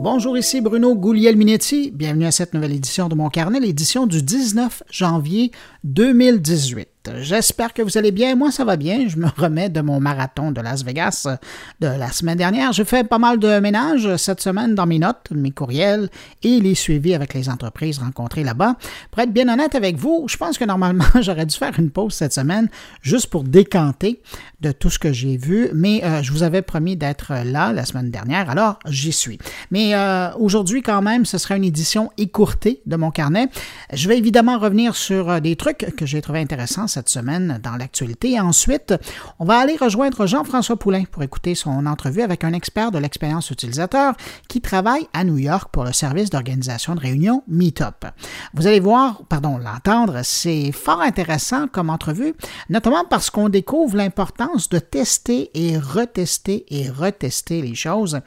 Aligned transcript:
Bonjour, 0.00 0.38
ici 0.38 0.60
Bruno 0.60 0.94
Gouliel-Minetti. 0.94 1.90
Bienvenue 1.92 2.26
à 2.26 2.30
cette 2.30 2.54
nouvelle 2.54 2.72
édition 2.72 3.08
de 3.08 3.16
mon 3.16 3.28
carnet, 3.30 3.58
l'édition 3.58 4.06
du 4.06 4.22
19 4.22 4.84
janvier 4.88 5.50
2018. 5.82 6.97
J'espère 7.20 7.72
que 7.72 7.82
vous 7.82 7.98
allez 7.98 8.12
bien. 8.12 8.34
Moi, 8.34 8.50
ça 8.50 8.64
va 8.64 8.76
bien. 8.76 9.08
Je 9.08 9.16
me 9.16 9.28
remets 9.36 9.68
de 9.68 9.80
mon 9.80 10.00
marathon 10.00 10.50
de 10.50 10.60
Las 10.60 10.84
Vegas 10.84 11.26
de 11.80 11.86
la 11.86 12.10
semaine 12.12 12.38
dernière. 12.38 12.72
J'ai 12.72 12.84
fait 12.84 13.04
pas 13.04 13.18
mal 13.18 13.38
de 13.38 13.58
ménage 13.60 14.16
cette 14.16 14.40
semaine 14.40 14.74
dans 14.74 14.86
mes 14.86 14.98
notes, 14.98 15.28
mes 15.30 15.50
courriels 15.50 16.08
et 16.42 16.60
les 16.60 16.74
suivis 16.74 17.14
avec 17.14 17.34
les 17.34 17.48
entreprises 17.48 17.98
rencontrées 17.98 18.44
là-bas. 18.44 18.76
Pour 19.10 19.22
être 19.22 19.32
bien 19.32 19.48
honnête 19.48 19.74
avec 19.74 19.96
vous, 19.96 20.26
je 20.28 20.36
pense 20.36 20.58
que 20.58 20.64
normalement, 20.64 21.04
j'aurais 21.20 21.46
dû 21.46 21.56
faire 21.56 21.78
une 21.78 21.90
pause 21.90 22.14
cette 22.14 22.32
semaine 22.32 22.68
juste 23.02 23.28
pour 23.28 23.44
décanter 23.44 24.22
de 24.60 24.72
tout 24.72 24.90
ce 24.90 24.98
que 24.98 25.12
j'ai 25.12 25.36
vu, 25.36 25.68
mais 25.72 26.02
euh, 26.04 26.22
je 26.22 26.32
vous 26.32 26.42
avais 26.42 26.62
promis 26.62 26.96
d'être 26.96 27.32
là 27.44 27.72
la 27.72 27.84
semaine 27.84 28.10
dernière, 28.10 28.50
alors 28.50 28.78
j'y 28.86 29.12
suis. 29.12 29.38
Mais 29.70 29.94
euh, 29.94 30.30
aujourd'hui, 30.34 30.82
quand 30.82 31.00
même, 31.00 31.24
ce 31.24 31.38
sera 31.38 31.56
une 31.56 31.64
édition 31.64 32.10
écourtée 32.18 32.82
de 32.86 32.96
mon 32.96 33.10
carnet. 33.10 33.48
Je 33.92 34.08
vais 34.08 34.18
évidemment 34.18 34.58
revenir 34.58 34.96
sur 34.96 35.30
euh, 35.30 35.40
des 35.40 35.54
trucs 35.54 35.94
que 35.96 36.06
j'ai 36.06 36.20
trouvé 36.20 36.40
intéressants 36.40 36.88
cette 36.98 37.08
semaine 37.08 37.60
dans 37.62 37.76
l'actualité. 37.76 38.40
Ensuite, 38.40 38.92
on 39.38 39.44
va 39.44 39.58
aller 39.58 39.76
rejoindre 39.76 40.26
Jean-François 40.26 40.76
Poulain 40.76 41.04
pour 41.04 41.22
écouter 41.22 41.54
son 41.54 41.86
entrevue 41.86 42.22
avec 42.22 42.42
un 42.42 42.52
expert 42.52 42.90
de 42.90 42.98
l'expérience 42.98 43.52
utilisateur 43.52 44.14
qui 44.48 44.60
travaille 44.60 45.06
à 45.12 45.22
New 45.22 45.38
York 45.38 45.68
pour 45.70 45.84
le 45.84 45.92
service 45.92 46.28
d'organisation 46.28 46.96
de 46.96 47.00
réunions 47.00 47.44
Meetup. 47.46 48.04
Vous 48.52 48.66
allez 48.66 48.80
voir, 48.80 49.22
pardon, 49.28 49.58
l'entendre, 49.58 50.22
c'est 50.24 50.72
fort 50.72 51.00
intéressant 51.00 51.68
comme 51.68 51.88
entrevue, 51.88 52.34
notamment 52.68 53.04
parce 53.08 53.30
qu'on 53.30 53.48
découvre 53.48 53.96
l'importance 53.96 54.68
de 54.68 54.80
tester 54.80 55.52
et 55.54 55.78
retester 55.78 56.66
et 56.68 56.90
retester 56.90 57.62
les 57.62 57.76
choses. 57.76 58.18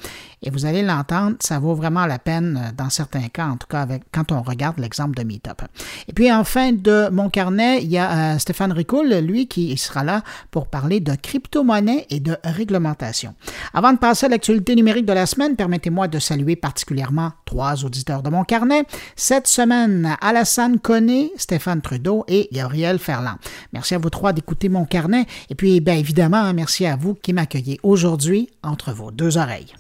Et 0.44 0.50
vous 0.50 0.66
allez 0.66 0.81
l'entendre, 0.81 1.36
ça 1.40 1.59
vaut 1.59 1.76
vraiment 1.76 2.08
la 2.08 2.18
peine 2.18 2.73
dans 2.76 2.90
certains 2.90 3.27
cas, 3.27 3.47
en 3.47 3.58
tout 3.58 3.67
cas 3.67 3.86
quand 4.11 4.31
on 4.31 4.42
regarde 4.42 4.80
l'exemple 4.80 5.16
de 5.16 5.23
Meetup. 5.23 5.61
Et 6.08 6.14
puis 6.14 6.31
en 6.31 6.44
fin 6.44 6.72
de 6.72 7.09
mon 7.11 7.30
carnet, 7.30 7.84
il 7.84 7.89
y 7.89 8.00
a 8.00 8.34
euh, 8.34 8.39
Stéphane 8.39 8.72
Ricoul, 8.72 9.14
lui, 9.19 9.47
qui 9.47 9.78
sera 9.78 10.03
là 10.03 10.23
pour 10.50 10.67
parler 10.67 11.00
de 11.00 11.14
crypto-monnaie 11.14 12.08
et 12.09 12.19
de 12.19 12.38
réglementation. 12.44 13.36
Avant 13.75 13.94
de 13.94 14.00
passer 14.00 14.25
à 14.25 14.30
l'actualité 14.30 14.75
numérique 14.75 15.06
de 15.06 15.14
la 15.14 15.28
semaine, 15.28 15.56
permettez-moi 15.56 16.08
de 16.08 16.17
saluer 16.17 16.56
particulièrement 16.56 17.34
trois 17.45 17.86
auditeurs 17.86 18.23
de 18.23 18.31
mon 18.31 18.44
carnet. 18.44 18.86
Cette 19.16 19.45
semaine, 19.45 20.17
Alassane 20.22 20.80
Conné, 20.80 21.31
Stéphane 21.38 21.81
Trudeau 21.81 22.25
et 22.28 22.50
Gabriel 22.52 22.97
Ferland. 22.97 23.38
Merci 23.73 23.94
à 23.94 24.00
vous 24.00 24.09
trois 24.09 24.34
d'écouter 24.34 24.69
mon 24.69 24.86
carnet. 24.86 25.28
Et 25.52 25.56
puis, 25.56 25.81
bien 25.81 25.95
évidemment, 25.95 26.52
merci 26.53 26.88
à 26.88 26.95
vous 26.95 27.14
qui 27.14 27.31
m'accueillez 27.31 27.80
aujourd'hui 27.84 28.50
entre 28.64 28.92
vos 28.92 29.12
deux 29.12 29.38
oreilles. 29.38 29.75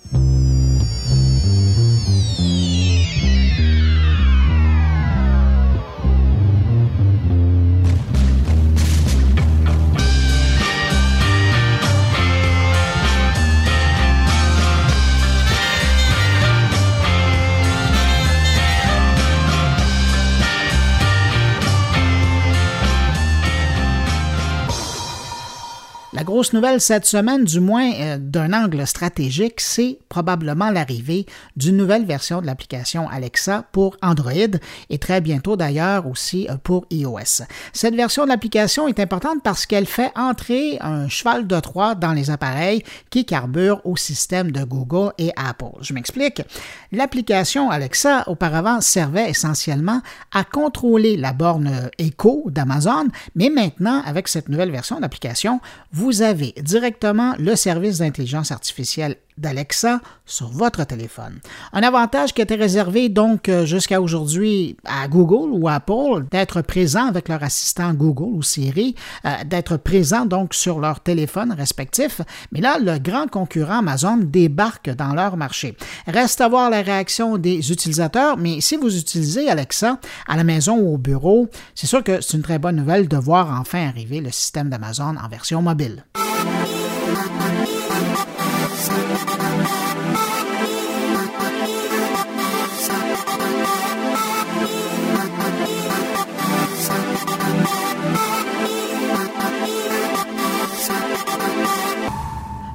La 26.21 26.25
grosse 26.25 26.53
nouvelle 26.53 26.79
cette 26.79 27.07
semaine, 27.07 27.45
du 27.45 27.59
moins 27.59 27.91
euh, 27.93 28.17
d'un 28.19 28.53
angle 28.53 28.85
stratégique, 28.85 29.59
c'est 29.59 29.97
probablement 30.07 30.69
l'arrivée 30.69 31.25
d'une 31.55 31.75
nouvelle 31.75 32.05
version 32.05 32.41
de 32.41 32.45
l'application 32.45 33.09
Alexa 33.09 33.65
pour 33.71 33.97
Android 34.03 34.59
et 34.91 34.99
très 34.99 35.19
bientôt 35.19 35.55
d'ailleurs 35.55 36.05
aussi 36.05 36.47
euh, 36.47 36.57
pour 36.61 36.85
iOS. 36.91 37.41
Cette 37.73 37.95
version 37.95 38.25
de 38.25 38.29
l'application 38.29 38.87
est 38.87 38.99
importante 38.99 39.39
parce 39.43 39.65
qu'elle 39.65 39.87
fait 39.87 40.11
entrer 40.15 40.77
un 40.81 41.09
cheval 41.09 41.47
de 41.47 41.59
Troie 41.59 41.95
dans 41.95 42.13
les 42.13 42.29
appareils 42.29 42.83
qui 43.09 43.25
carburent 43.25 43.81
au 43.83 43.97
système 43.97 44.51
de 44.51 44.63
Google 44.63 45.13
et 45.17 45.31
Apple. 45.35 45.79
Je 45.81 45.95
m'explique. 45.95 46.43
L'application 46.91 47.71
Alexa 47.71 48.25
auparavant 48.27 48.79
servait 48.79 49.31
essentiellement 49.31 50.03
à 50.31 50.43
contrôler 50.43 51.17
la 51.17 51.33
borne 51.33 51.89
Echo 51.97 52.43
d'Amazon, 52.45 53.07
mais 53.33 53.49
maintenant 53.49 54.03
avec 54.05 54.27
cette 54.27 54.49
nouvelle 54.49 54.69
version 54.69 54.99
d'application, 54.99 55.59
vous 55.91 56.10
vous 56.11 56.21
avez 56.21 56.53
directement 56.57 57.35
le 57.39 57.55
service 57.55 57.99
d'intelligence 57.99 58.51
artificielle 58.51 59.15
d'Alexa 59.41 59.99
sur 60.25 60.47
votre 60.47 60.85
téléphone. 60.85 61.39
Un 61.73 61.83
avantage 61.83 62.33
qui 62.33 62.41
était 62.41 62.55
réservé 62.55 63.09
donc 63.09 63.49
euh, 63.49 63.65
jusqu'à 63.65 64.01
aujourd'hui 64.01 64.77
à 64.85 65.07
Google 65.07 65.51
ou 65.51 65.67
Apple 65.67 66.25
d'être 66.31 66.61
présent 66.61 67.07
avec 67.07 67.27
leur 67.27 67.43
assistant 67.43 67.93
Google 67.93 68.35
ou 68.35 68.43
Siri, 68.43 68.95
euh, 69.25 69.29
d'être 69.45 69.77
présent 69.77 70.25
donc 70.25 70.53
sur 70.53 70.79
leur 70.79 71.01
téléphone 71.01 71.51
respectif. 71.51 72.21
Mais 72.51 72.61
là, 72.61 72.77
le 72.79 72.99
grand 72.99 73.27
concurrent 73.27 73.79
Amazon 73.79 74.17
débarque 74.17 74.89
dans 74.89 75.13
leur 75.13 75.35
marché. 75.37 75.75
Reste 76.07 76.39
à 76.41 76.47
voir 76.47 76.69
la 76.69 76.81
réaction 76.81 77.37
des 77.37 77.71
utilisateurs, 77.71 78.37
mais 78.37 78.61
si 78.61 78.77
vous 78.77 78.97
utilisez 78.97 79.49
Alexa 79.49 79.99
à 80.27 80.37
la 80.37 80.43
maison 80.43 80.77
ou 80.77 80.93
au 80.93 80.97
bureau, 80.97 81.49
c'est 81.75 81.87
sûr 81.87 82.03
que 82.03 82.21
c'est 82.21 82.37
une 82.37 82.43
très 82.43 82.59
bonne 82.59 82.75
nouvelle 82.75 83.07
de 83.07 83.17
voir 83.17 83.59
enfin 83.59 83.87
arriver 83.87 84.21
le 84.21 84.31
système 84.31 84.69
d'Amazon 84.69 85.15
en 85.17 85.27
version 85.27 85.61
mobile. 85.61 86.05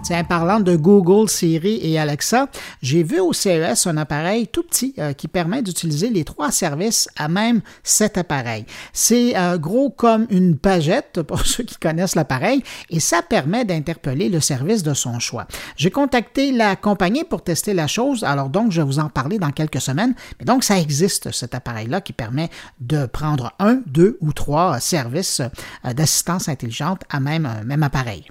Tiens, 0.07 0.23
parlant 0.23 0.61
de 0.61 0.77
Google, 0.77 1.29
Siri 1.29 1.81
et 1.83 1.99
Alexa, 1.99 2.47
j'ai 2.81 3.03
vu 3.03 3.19
au 3.19 3.33
CES 3.33 3.89
un 3.89 3.97
appareil 3.97 4.47
tout 4.47 4.63
petit 4.63 4.95
euh, 5.01 5.13
qui 5.15 5.27
permet 5.27 5.63
d'utiliser 5.63 6.11
les 6.11 6.23
trois 6.23 6.53
services 6.53 7.09
à 7.17 7.27
même 7.27 7.61
cet 7.83 8.17
appareil. 8.17 8.67
C'est 8.93 9.37
euh, 9.37 9.59
gros 9.59 9.91
comme 9.91 10.29
une 10.31 10.59
pagette 10.59 11.23
pour 11.23 11.41
ceux 11.45 11.65
qui 11.65 11.75
connaissent 11.75 12.15
l'appareil 12.15 12.63
et 12.89 13.01
ça 13.01 13.21
permet 13.21 13.65
d'interpeller 13.65 14.29
le 14.29 14.39
service 14.39 14.85
de 14.85 14.95
son 14.95 15.19
choix. 15.19 15.49
J'ai 15.77 15.91
contacté 15.91 16.53
la 16.53 16.77
compagnie 16.77 17.25
pour 17.25 17.43
tester 17.43 17.75
la 17.75 17.89
chose, 17.89 18.23
alors 18.23 18.49
donc 18.49 18.71
je 18.71 18.83
vais 18.83 18.87
vous 18.87 19.01
en 19.01 19.09
parler 19.09 19.41
dans 19.41 19.51
quelques 19.51 19.81
semaines. 19.81 20.15
Mais 20.39 20.45
donc 20.45 20.63
ça 20.63 20.79
existe 20.79 21.33
cet 21.33 21.53
appareil-là 21.53 22.01
qui 22.01 22.13
permet 22.13 22.49
de 22.79 23.07
prendre 23.07 23.55
un, 23.59 23.81
deux 23.87 24.19
ou 24.21 24.33
trois 24.33 24.79
services 24.79 25.41
euh, 25.41 25.93
d'assistance 25.95 26.49
intelligente 26.49 27.03
à 27.11 27.19
même, 27.19 27.51
même 27.67 27.83
appareil. 27.83 28.25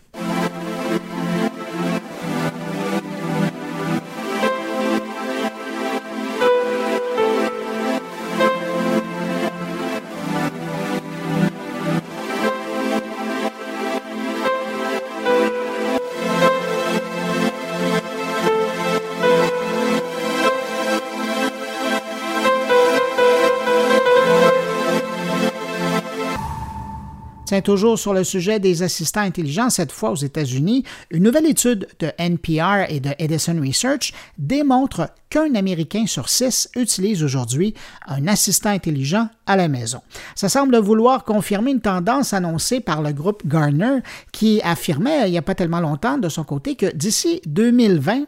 Toujours 27.65 27.97
sur 27.97 28.13
le 28.13 28.23
sujet 28.23 28.59
des 28.59 28.83
assistants 28.83 29.21
intelligents, 29.21 29.71
cette 29.71 29.91
fois 29.91 30.11
aux 30.11 30.15
États-Unis. 30.15 30.83
Une 31.09 31.23
nouvelle 31.23 31.47
étude 31.47 31.87
de 31.99 32.11
NPR 32.19 32.85
et 32.89 32.99
de 32.99 33.09
Edison 33.17 33.59
Research 33.59 34.13
démontre 34.37 35.09
qu'un 35.29 35.55
Américain 35.55 36.05
sur 36.05 36.29
six 36.29 36.69
utilise 36.75 37.23
aujourd'hui 37.23 37.73
un 38.07 38.27
assistant 38.27 38.69
intelligent 38.69 39.27
à 39.47 39.55
la 39.55 39.67
maison. 39.67 40.01
Ça 40.35 40.47
semble 40.47 40.77
vouloir 40.77 41.23
confirmer 41.23 41.71
une 41.71 41.81
tendance 41.81 42.33
annoncée 42.33 42.79
par 42.79 43.01
le 43.01 43.11
groupe 43.11 43.45
Gartner 43.47 43.99
qui 44.31 44.61
affirmait 44.63 45.27
il 45.27 45.31
n'y 45.31 45.37
a 45.37 45.41
pas 45.41 45.55
tellement 45.55 45.81
longtemps 45.81 46.19
de 46.19 46.29
son 46.29 46.43
côté 46.43 46.75
que 46.75 46.95
d'ici 46.95 47.41
2020, 47.47 48.25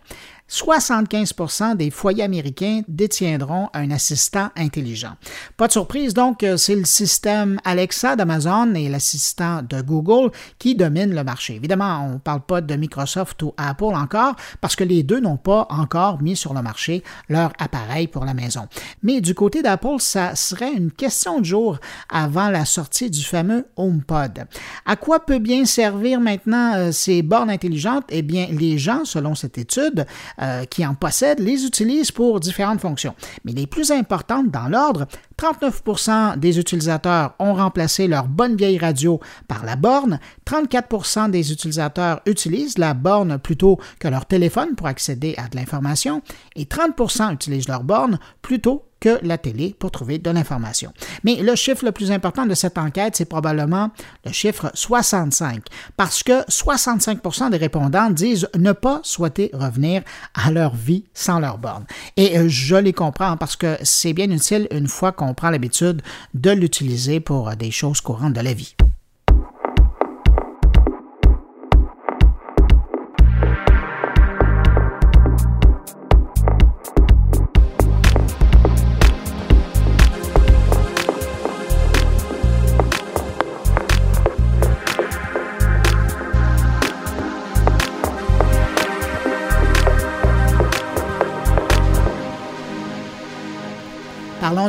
75% 0.49 1.75
des 1.75 1.89
foyers 1.89 2.23
américains 2.23 2.81
détiendront 2.87 3.69
un 3.73 3.91
assistant 3.91 4.49
intelligent. 4.55 5.13
Pas 5.57 5.67
de 5.67 5.73
surprise 5.73 6.13
donc, 6.13 6.43
euh, 6.43 6.57
c'est 6.57 6.75
le 6.75 6.85
système 6.85 7.59
Alexa 7.65 8.15
d'Amazon 8.15 8.73
et 8.75 8.89
l'assistant 8.89 9.61
de 9.61 9.81
Google 9.81 10.31
qui 10.59 10.75
dominent 10.75 11.13
le 11.13 11.23
marché. 11.23 11.55
Évidemment, 11.55 12.05
on 12.05 12.13
ne 12.13 12.17
parle 12.17 12.41
pas 12.41 12.61
de 12.61 12.75
Microsoft 12.75 13.41
ou 13.43 13.53
Apple 13.57 13.83
encore 13.83 14.35
parce 14.61 14.75
que 14.75 14.83
les 14.83 15.03
deux 15.03 15.19
n'ont 15.19 15.37
pas 15.37 15.67
encore 15.69 16.21
mis 16.21 16.35
sur 16.35 16.53
le 16.53 16.61
marché 16.61 17.03
leur 17.29 17.51
appareil 17.59 18.07
pour 18.07 18.25
la 18.25 18.33
maison. 18.33 18.67
Mais 19.03 19.21
du 19.21 19.33
côté 19.33 19.61
d'Apple, 19.61 19.99
ça 19.99 20.35
serait 20.35 20.73
une 20.73 20.91
question 20.91 21.39
de 21.39 21.45
jour 21.45 21.77
avant 22.09 22.49
la 22.49 22.65
sortie 22.65 23.09
du 23.09 23.23
fameux 23.23 23.65
HomePod. 23.75 24.45
À 24.85 24.95
quoi 24.95 25.25
peut 25.25 25.39
bien 25.39 25.65
servir 25.65 26.19
maintenant 26.19 26.75
euh, 26.75 26.91
ces 26.91 27.21
bornes 27.21 27.49
intelligentes? 27.49 28.05
Eh 28.09 28.21
bien, 28.21 28.47
les 28.51 28.77
gens, 28.77 29.05
selon 29.05 29.35
cette 29.35 29.57
étude, 29.57 30.05
euh, 30.41 30.65
qui 30.65 30.85
en 30.85 30.95
possèdent 30.95 31.39
les 31.39 31.65
utilisent 31.65 32.11
pour 32.11 32.39
différentes 32.39 32.81
fonctions. 32.81 33.15
Mais 33.43 33.53
les 33.53 33.67
plus 33.67 33.91
importantes 33.91 34.49
dans 34.49 34.67
l'ordre, 34.67 35.07
39% 35.37 36.37
des 36.37 36.59
utilisateurs 36.59 37.33
ont 37.39 37.53
remplacé 37.53 38.07
leur 38.07 38.27
bonne 38.27 38.55
vieille 38.55 38.77
radio 38.77 39.19
par 39.47 39.65
la 39.65 39.75
borne, 39.75 40.19
34% 40.45 41.31
des 41.31 41.51
utilisateurs 41.51 42.21
utilisent 42.25 42.77
la 42.77 42.93
borne 42.93 43.37
plutôt 43.37 43.79
que 43.99 44.07
leur 44.07 44.25
téléphone 44.25 44.75
pour 44.75 44.87
accéder 44.87 45.35
à 45.37 45.47
de 45.47 45.55
l'information 45.55 46.21
et 46.55 46.65
30% 46.65 47.33
utilisent 47.33 47.67
leur 47.67 47.83
borne 47.83 48.19
plutôt 48.41 48.83
que 48.99 49.19
la 49.21 49.37
télé 49.37 49.75
pour 49.77 49.91
trouver 49.91 50.17
de 50.17 50.29
l'information. 50.29 50.91
Mais 51.23 51.35
le 51.35 51.55
chiffre 51.55 51.85
le 51.85 51.91
plus 51.91 52.11
important 52.11 52.45
de 52.45 52.53
cette 52.53 52.77
enquête, 52.77 53.15
c'est 53.15 53.25
probablement 53.25 53.91
le 54.25 54.31
chiffre 54.31 54.71
65, 54.73 55.63
parce 55.95 56.23
que 56.23 56.43
65% 56.45 57.51
des 57.51 57.57
répondants 57.57 58.09
disent 58.09 58.47
ne 58.57 58.71
pas 58.71 58.99
souhaiter 59.03 59.51
revenir 59.53 60.01
à 60.33 60.51
leur 60.51 60.75
vie 60.75 61.05
sans 61.13 61.39
leur 61.39 61.57
borne. 61.57 61.85
Et 62.15 62.37
euh, 62.37 62.47
je 62.47 62.75
les 62.75 62.93
comprends 62.93 63.37
parce 63.37 63.55
que 63.55 63.77
c'est 63.83 64.13
bien 64.13 64.29
utile 64.31 64.67
une 64.71 64.87
fois 64.87 65.11
qu'on 65.11 65.33
prend 65.33 65.49
l'habitude 65.49 66.01
de 66.33 66.51
l'utiliser 66.51 67.19
pour 67.19 67.55
des 67.55 67.71
choses 67.71 68.01
courantes 68.01 68.33
de 68.33 68.41
la 68.41 68.53
vie. 68.53 68.75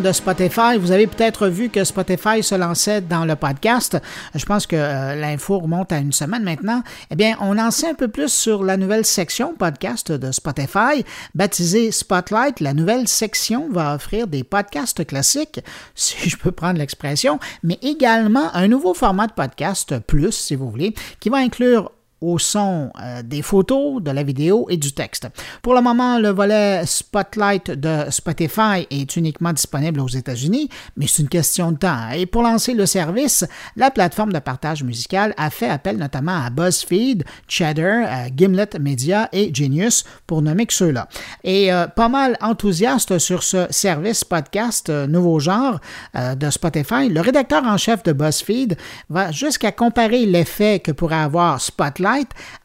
De 0.01 0.13
Spotify. 0.13 0.79
Vous 0.79 0.93
avez 0.93 1.09
peut-être 1.09 1.49
vu 1.49 1.71
que 1.71 1.83
Spotify 1.83 2.43
se 2.43 2.55
lançait 2.55 3.01
dans 3.01 3.25
le 3.25 3.35
podcast. 3.35 3.99
Je 4.35 4.45
pense 4.45 4.67
que 4.67 4.77
euh, 4.77 5.17
l'info 5.17 5.59
remonte 5.59 5.91
à 5.91 5.99
une 5.99 6.13
semaine 6.13 6.45
maintenant. 6.45 6.83
Eh 7.11 7.17
bien, 7.17 7.37
on 7.41 7.59
en 7.59 7.73
sait 7.73 7.91
un 7.91 7.95
peu 7.95 8.07
plus 8.07 8.33
sur 8.33 8.63
la 8.63 8.77
nouvelle 8.77 9.05
section 9.05 9.55
podcast 9.55 10.13
de 10.13 10.31
Spotify. 10.31 11.05
Baptisée 11.35 11.91
Spotlight, 11.91 12.61
la 12.61 12.75
nouvelle 12.75 13.09
section 13.09 13.69
va 13.73 13.95
offrir 13.97 14.29
des 14.29 14.45
podcasts 14.45 15.05
classiques, 15.05 15.61
si 15.97 16.29
je 16.29 16.37
peux 16.37 16.53
prendre 16.53 16.79
l'expression, 16.79 17.41
mais 17.65 17.79
également 17.83 18.55
un 18.55 18.69
nouveau 18.69 18.95
format 18.95 19.27
de 19.27 19.33
podcast 19.33 19.99
plus, 19.99 20.33
si 20.33 20.55
vous 20.55 20.71
voulez, 20.71 20.95
qui 21.19 21.29
va 21.29 21.39
inclure 21.39 21.91
au 22.21 22.39
son 22.39 22.91
euh, 23.01 23.23
des 23.23 23.43
photos, 23.43 24.03
de 24.03 24.11
la 24.11 24.23
vidéo 24.23 24.67
et 24.69 24.77
du 24.77 24.93
texte. 24.93 25.29
Pour 25.63 25.75
le 25.75 25.81
moment, 25.81 26.19
le 26.19 26.31
volet 26.31 26.85
Spotlight 26.85 27.71
de 27.71 28.11
Spotify 28.11 28.87
est 28.91 29.17
uniquement 29.17 29.53
disponible 29.53 30.01
aux 30.01 30.09
États-Unis, 30.09 30.69
mais 30.97 31.07
c'est 31.07 31.23
une 31.23 31.29
question 31.29 31.73
de 31.73 31.79
temps. 31.79 32.11
Et 32.15 32.27
pour 32.27 32.43
lancer 32.43 32.75
le 32.75 32.87
service, 32.87 33.45
la 33.77 33.91
plateforme 33.91 34.33
de 34.33 34.39
partage 34.39 34.83
musical 34.83 35.33
a 35.37 35.51
fait 35.51 35.69
appel 35.69 35.97
notamment 35.97 36.45
à 36.45 36.51
BuzzFeed, 36.51 37.25
Cheddar, 37.47 37.85
euh, 37.85 38.29
Gimlet 38.37 38.71
Media 38.81 39.29
et 39.33 39.55
Genius, 39.55 40.05
pour 40.27 40.43
nommer 40.43 40.67
que 40.67 40.75
ceux-là. 40.75 41.09
Et 41.45 41.73
euh, 41.73 41.87
pas 41.87 42.09
mal 42.09 42.37
enthousiaste 42.41 43.19
sur 43.19 43.43
ce 43.43 43.67
service 43.71 44.25
podcast 44.25 44.91
nouveau 44.91 45.39
genre 45.39 45.81
de 46.15 46.51
Spotify, 46.51 47.09
le 47.09 47.21
rédacteur 47.21 47.65
en 47.65 47.77
chef 47.77 48.03
de 48.03 48.13
BuzzFeed 48.13 48.77
va 49.09 49.31
jusqu'à 49.31 49.73
comparer 49.73 50.27
l'effet 50.27 50.81
que 50.81 50.93
pourrait 50.93 51.17
avoir 51.17 51.61
Spotlight 51.61 52.08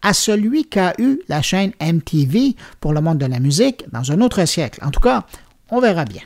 à 0.01 0.13
celui 0.13 0.65
qu'a 0.65 0.93
eu 0.97 1.19
la 1.27 1.41
chaîne 1.41 1.71
MTV 1.81 2.55
pour 2.79 2.93
le 2.93 3.01
monde 3.01 3.17
de 3.17 3.25
la 3.25 3.39
musique 3.39 3.85
dans 3.91 4.11
un 4.11 4.21
autre 4.21 4.45
siècle. 4.45 4.79
En 4.83 4.91
tout 4.91 4.99
cas, 4.99 5.25
on 5.69 5.79
verra 5.79 6.05
bien. 6.05 6.21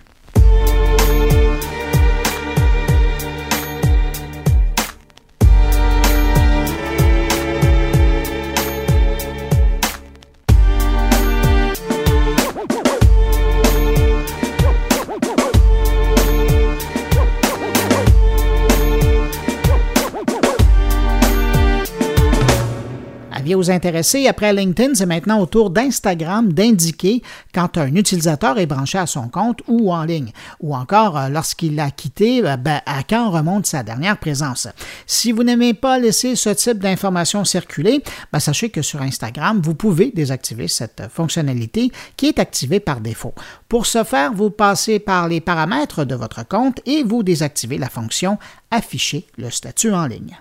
Aux 23.55 23.71
intéressés, 23.71 24.27
après 24.27 24.53
LinkedIn, 24.53 24.95
c'est 24.95 25.05
maintenant 25.05 25.39
au 25.39 25.45
tour 25.45 25.69
d'Instagram 25.69 26.51
d'indiquer 26.51 27.21
quand 27.53 27.77
un 27.77 27.93
utilisateur 27.95 28.59
est 28.59 28.65
branché 28.65 28.97
à 28.97 29.05
son 29.05 29.29
compte 29.29 29.61
ou 29.67 29.93
en 29.93 30.03
ligne, 30.03 30.31
ou 30.59 30.75
encore 30.75 31.17
euh, 31.17 31.29
lorsqu'il 31.29 31.75
l'a 31.75 31.91
quitté, 31.91 32.45
euh, 32.45 32.57
ben, 32.57 32.81
à 32.85 33.03
quand 33.03 33.29
remonte 33.29 33.65
sa 33.65 33.83
dernière 33.83 34.17
présence? 34.17 34.67
Si 35.05 35.31
vous 35.31 35.43
n'aimez 35.43 35.73
pas 35.73 35.99
laisser 35.99 36.35
ce 36.35 36.49
type 36.49 36.79
d'informations 36.79 37.45
circuler, 37.45 38.03
ben, 38.31 38.39
sachez 38.39 38.69
que 38.69 38.81
sur 38.81 39.01
Instagram, 39.01 39.61
vous 39.63 39.75
pouvez 39.75 40.11
désactiver 40.11 40.67
cette 40.67 41.03
fonctionnalité 41.11 41.91
qui 42.15 42.27
est 42.27 42.39
activée 42.39 42.79
par 42.79 43.01
défaut. 43.01 43.33
Pour 43.69 43.85
ce 43.85 44.03
faire, 44.03 44.33
vous 44.33 44.49
passez 44.49 44.99
par 44.99 45.27
les 45.27 45.41
paramètres 45.41 46.05
de 46.05 46.15
votre 46.15 46.47
compte 46.47 46.79
et 46.85 47.03
vous 47.03 47.23
désactivez 47.23 47.77
la 47.77 47.89
fonction 47.89 48.37
Afficher 48.71 49.25
le 49.37 49.49
statut 49.49 49.93
en 49.93 50.07
ligne. 50.07 50.37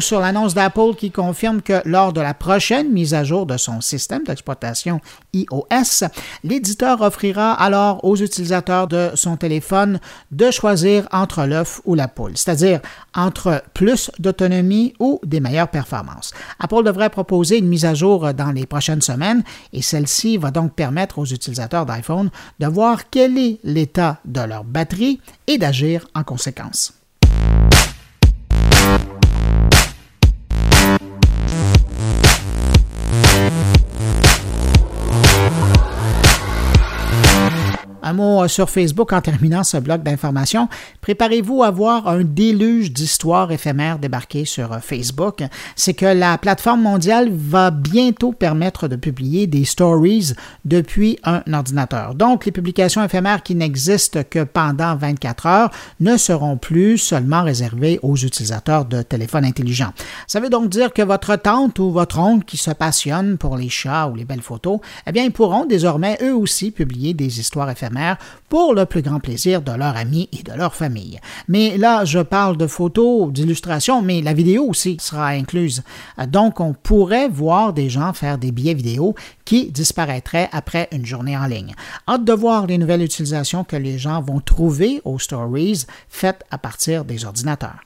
Sur 0.00 0.20
l'annonce 0.20 0.54
d'Apple 0.54 0.94
qui 0.96 1.10
confirme 1.10 1.62
que 1.62 1.80
lors 1.84 2.12
de 2.12 2.20
la 2.20 2.34
prochaine 2.34 2.90
mise 2.92 3.14
à 3.14 3.24
jour 3.24 3.46
de 3.46 3.56
son 3.56 3.80
système 3.80 4.24
d'exploitation 4.24 5.00
iOS, 5.32 6.06
l'éditeur 6.44 7.00
offrira 7.00 7.52
alors 7.52 8.04
aux 8.04 8.16
utilisateurs 8.16 8.88
de 8.88 9.10
son 9.14 9.36
téléphone 9.36 10.00
de 10.30 10.50
choisir 10.50 11.08
entre 11.12 11.44
l'œuf 11.44 11.80
ou 11.84 11.94
la 11.94 12.08
poule, 12.08 12.36
c'est-à-dire 12.36 12.80
entre 13.14 13.62
plus 13.74 14.10
d'autonomie 14.18 14.94
ou 14.98 15.20
des 15.24 15.40
meilleures 15.40 15.68
performances. 15.68 16.32
Apple 16.58 16.82
devrait 16.84 17.10
proposer 17.10 17.58
une 17.58 17.68
mise 17.68 17.84
à 17.84 17.94
jour 17.94 18.34
dans 18.34 18.52
les 18.52 18.66
prochaines 18.66 19.02
semaines 19.02 19.42
et 19.72 19.82
celle-ci 19.82 20.36
va 20.36 20.50
donc 20.50 20.74
permettre 20.74 21.18
aux 21.18 21.26
utilisateurs 21.26 21.86
d'iPhone 21.86 22.30
de 22.58 22.66
voir 22.66 23.10
quel 23.10 23.38
est 23.38 23.58
l'état 23.64 24.18
de 24.24 24.40
leur 24.40 24.64
batterie 24.64 25.20
et 25.46 25.58
d'agir 25.58 26.06
en 26.14 26.24
conséquence. 26.24 26.92
Un 38.06 38.12
mot 38.12 38.44
euh, 38.44 38.46
sur 38.46 38.70
Facebook 38.70 39.12
en 39.12 39.20
terminant 39.20 39.64
ce 39.64 39.78
bloc 39.78 40.04
d'informations. 40.04 40.68
Préparez-vous 41.00 41.64
à 41.64 41.72
voir 41.72 42.06
un 42.06 42.22
déluge 42.22 42.92
d'histoires 42.92 43.50
éphémères 43.50 43.98
débarquer 43.98 44.44
sur 44.44 44.72
euh, 44.72 44.78
Facebook. 44.78 45.42
C'est 45.74 45.94
que 45.94 46.06
la 46.06 46.38
plateforme 46.38 46.82
mondiale 46.82 47.28
va 47.32 47.72
bientôt 47.72 48.30
permettre 48.30 48.86
de 48.86 48.94
publier 48.94 49.48
des 49.48 49.64
stories 49.64 50.34
depuis 50.64 51.18
un 51.24 51.42
ordinateur. 51.52 52.14
Donc, 52.14 52.46
les 52.46 52.52
publications 52.52 53.02
éphémères 53.02 53.42
qui 53.42 53.56
n'existent 53.56 54.20
que 54.30 54.44
pendant 54.44 54.94
24 54.94 55.46
heures 55.46 55.70
ne 55.98 56.16
seront 56.16 56.58
plus 56.58 56.98
seulement 56.98 57.42
réservées 57.42 57.98
aux 58.04 58.16
utilisateurs 58.16 58.84
de 58.84 59.02
téléphones 59.02 59.44
intelligents. 59.44 59.92
Ça 60.28 60.38
veut 60.38 60.48
donc 60.48 60.68
dire 60.68 60.92
que 60.92 61.02
votre 61.02 61.34
tante 61.34 61.80
ou 61.80 61.90
votre 61.90 62.20
oncle 62.20 62.44
qui 62.44 62.56
se 62.56 62.70
passionne 62.70 63.36
pour 63.36 63.56
les 63.56 63.68
chats 63.68 64.06
ou 64.06 64.14
les 64.14 64.24
belles 64.24 64.42
photos, 64.42 64.78
eh 65.08 65.10
bien, 65.10 65.24
ils 65.24 65.32
pourront 65.32 65.66
désormais 65.66 66.18
eux 66.22 66.36
aussi 66.36 66.70
publier 66.70 67.12
des 67.12 67.40
histoires 67.40 67.68
éphémères 67.68 67.95
pour 68.48 68.74
le 68.74 68.86
plus 68.86 69.02
grand 69.02 69.20
plaisir 69.20 69.62
de 69.62 69.72
leurs 69.72 69.96
amis 69.96 70.28
et 70.32 70.42
de 70.42 70.52
leur 70.52 70.74
famille. 70.74 71.18
Mais 71.48 71.76
là, 71.76 72.04
je 72.04 72.20
parle 72.20 72.56
de 72.56 72.66
photos, 72.66 73.32
d'illustrations, 73.32 74.02
mais 74.02 74.22
la 74.22 74.32
vidéo 74.32 74.64
aussi 74.64 74.96
sera 75.00 75.28
incluse. 75.28 75.82
Donc, 76.28 76.60
on 76.60 76.72
pourrait 76.72 77.28
voir 77.28 77.72
des 77.72 77.90
gens 77.90 78.12
faire 78.12 78.38
des 78.38 78.52
billets 78.52 78.74
vidéo 78.74 79.14
qui 79.44 79.70
disparaîtraient 79.70 80.48
après 80.52 80.88
une 80.92 81.06
journée 81.06 81.36
en 81.36 81.46
ligne. 81.46 81.74
Hâte 82.08 82.24
de 82.24 82.32
voir 82.32 82.66
les 82.66 82.78
nouvelles 82.78 83.02
utilisations 83.02 83.64
que 83.64 83.76
les 83.76 83.98
gens 83.98 84.20
vont 84.20 84.40
trouver 84.40 85.00
aux 85.04 85.18
stories 85.18 85.86
faites 86.08 86.44
à 86.50 86.58
partir 86.58 87.04
des 87.04 87.24
ordinateurs. 87.24 87.80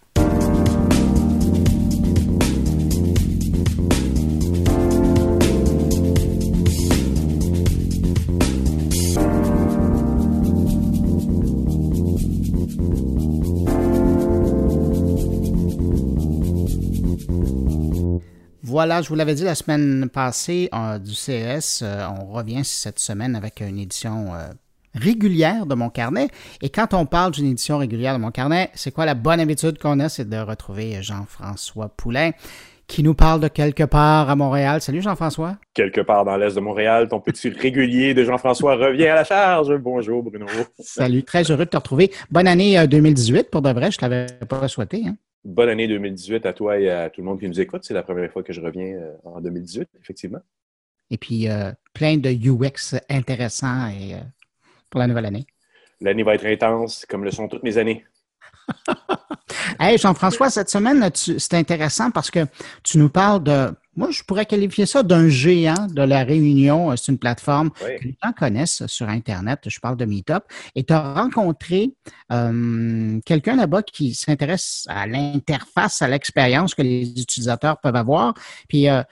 Voilà, 18.70 19.02
je 19.02 19.08
vous 19.08 19.16
l'avais 19.16 19.34
dit 19.34 19.42
la 19.42 19.56
semaine 19.56 20.08
passée 20.08 20.68
euh, 20.72 21.00
du 21.00 21.10
CS, 21.10 21.82
euh, 21.82 22.06
on 22.20 22.26
revient 22.26 22.64
cette 22.64 23.00
semaine 23.00 23.34
avec 23.34 23.60
une 23.62 23.80
édition 23.80 24.32
euh, 24.32 24.46
régulière 24.94 25.66
de 25.66 25.74
mon 25.74 25.90
carnet. 25.90 26.28
Et 26.62 26.68
quand 26.68 26.94
on 26.94 27.04
parle 27.04 27.32
d'une 27.32 27.46
édition 27.46 27.78
régulière 27.78 28.14
de 28.14 28.20
mon 28.20 28.30
carnet, 28.30 28.70
c'est 28.74 28.92
quoi 28.92 29.06
la 29.06 29.14
bonne 29.14 29.40
habitude 29.40 29.76
qu'on 29.78 29.98
a? 29.98 30.08
C'est 30.08 30.28
de 30.28 30.36
retrouver 30.36 31.02
Jean-François 31.02 31.88
Poulain 31.88 32.30
qui 32.86 33.02
nous 33.02 33.14
parle 33.14 33.40
de 33.40 33.48
quelque 33.48 33.82
part 33.82 34.30
à 34.30 34.36
Montréal. 34.36 34.80
Salut 34.80 35.02
Jean-François. 35.02 35.56
Quelque 35.74 36.02
part 36.02 36.24
dans 36.24 36.36
l'est 36.36 36.54
de 36.54 36.60
Montréal, 36.60 37.08
ton 37.08 37.18
petit 37.18 37.48
régulier 37.48 38.14
de 38.14 38.22
Jean-François 38.22 38.76
revient 38.76 39.08
à 39.08 39.16
la 39.16 39.24
charge. 39.24 39.76
Bonjour 39.78 40.22
Bruno. 40.22 40.46
Salut, 40.78 41.24
très 41.24 41.42
heureux 41.50 41.64
de 41.64 41.70
te 41.70 41.76
retrouver. 41.76 42.12
Bonne 42.30 42.46
année 42.46 42.86
2018 42.86 43.50
pour 43.50 43.62
de 43.62 43.70
vrai, 43.70 43.90
je 43.90 43.98
ne 44.00 44.08
l'avais 44.08 44.26
pas 44.48 44.68
souhaité. 44.68 45.02
Hein? 45.08 45.16
Bonne 45.44 45.68
année 45.68 45.88
2018 45.88 46.46
à 46.46 46.52
toi 46.52 46.78
et 46.78 46.90
à 46.90 47.10
tout 47.10 47.20
le 47.20 47.26
monde 47.26 47.40
qui 47.40 47.48
nous 47.48 47.60
écoute. 47.60 47.84
C'est 47.84 47.94
la 47.94 48.02
première 48.02 48.30
fois 48.30 48.42
que 48.42 48.52
je 48.52 48.60
reviens 48.60 48.94
euh, 48.94 49.12
en 49.24 49.40
2018, 49.40 49.88
effectivement. 50.00 50.40
Et 51.10 51.18
puis, 51.18 51.48
euh, 51.48 51.72
plein 51.92 52.18
de 52.18 52.30
UX 52.30 52.96
intéressants 53.08 53.88
et, 53.88 54.14
euh, 54.14 54.18
pour 54.88 55.00
la 55.00 55.06
nouvelle 55.06 55.26
année. 55.26 55.46
L'année 56.00 56.22
va 56.22 56.34
être 56.34 56.46
intense, 56.46 57.04
comme 57.06 57.24
le 57.24 57.30
sont 57.30 57.48
toutes 57.48 57.62
mes 57.62 57.78
années. 57.78 58.04
hey, 59.80 59.98
Jean-François, 59.98 60.50
cette 60.50 60.70
semaine, 60.70 61.10
c'est 61.14 61.54
intéressant 61.54 62.10
parce 62.10 62.30
que 62.30 62.46
tu 62.82 62.98
nous 62.98 63.08
parles 63.08 63.42
de 63.42 63.70
moi, 64.00 64.10
je 64.10 64.22
pourrais 64.22 64.46
qualifier 64.46 64.86
ça 64.86 65.02
d'un 65.02 65.28
géant 65.28 65.86
de 65.86 66.00
la 66.00 66.24
Réunion. 66.24 66.96
C'est 66.96 67.12
une 67.12 67.18
plateforme 67.18 67.70
que 67.70 68.02
les 68.02 68.16
gens 68.24 68.32
connaissent 68.32 68.86
sur 68.86 69.10
Internet. 69.10 69.60
Je 69.66 69.78
parle 69.78 69.98
de 69.98 70.06
Meetup. 70.06 70.42
Et 70.74 70.84
tu 70.84 70.94
as 70.94 71.12
rencontré 71.12 71.92
euh, 72.32 73.20
quelqu'un 73.26 73.56
là-bas 73.56 73.82
qui 73.82 74.14
s'intéresse 74.14 74.86
à 74.88 75.06
l'interface, 75.06 76.00
à 76.00 76.08
l'expérience 76.08 76.74
que 76.74 76.80
les 76.80 77.10
utilisateurs 77.10 77.78
peuvent 77.78 77.94
avoir. 77.94 78.32
Puis, 78.70 78.88
euh, 78.88 79.02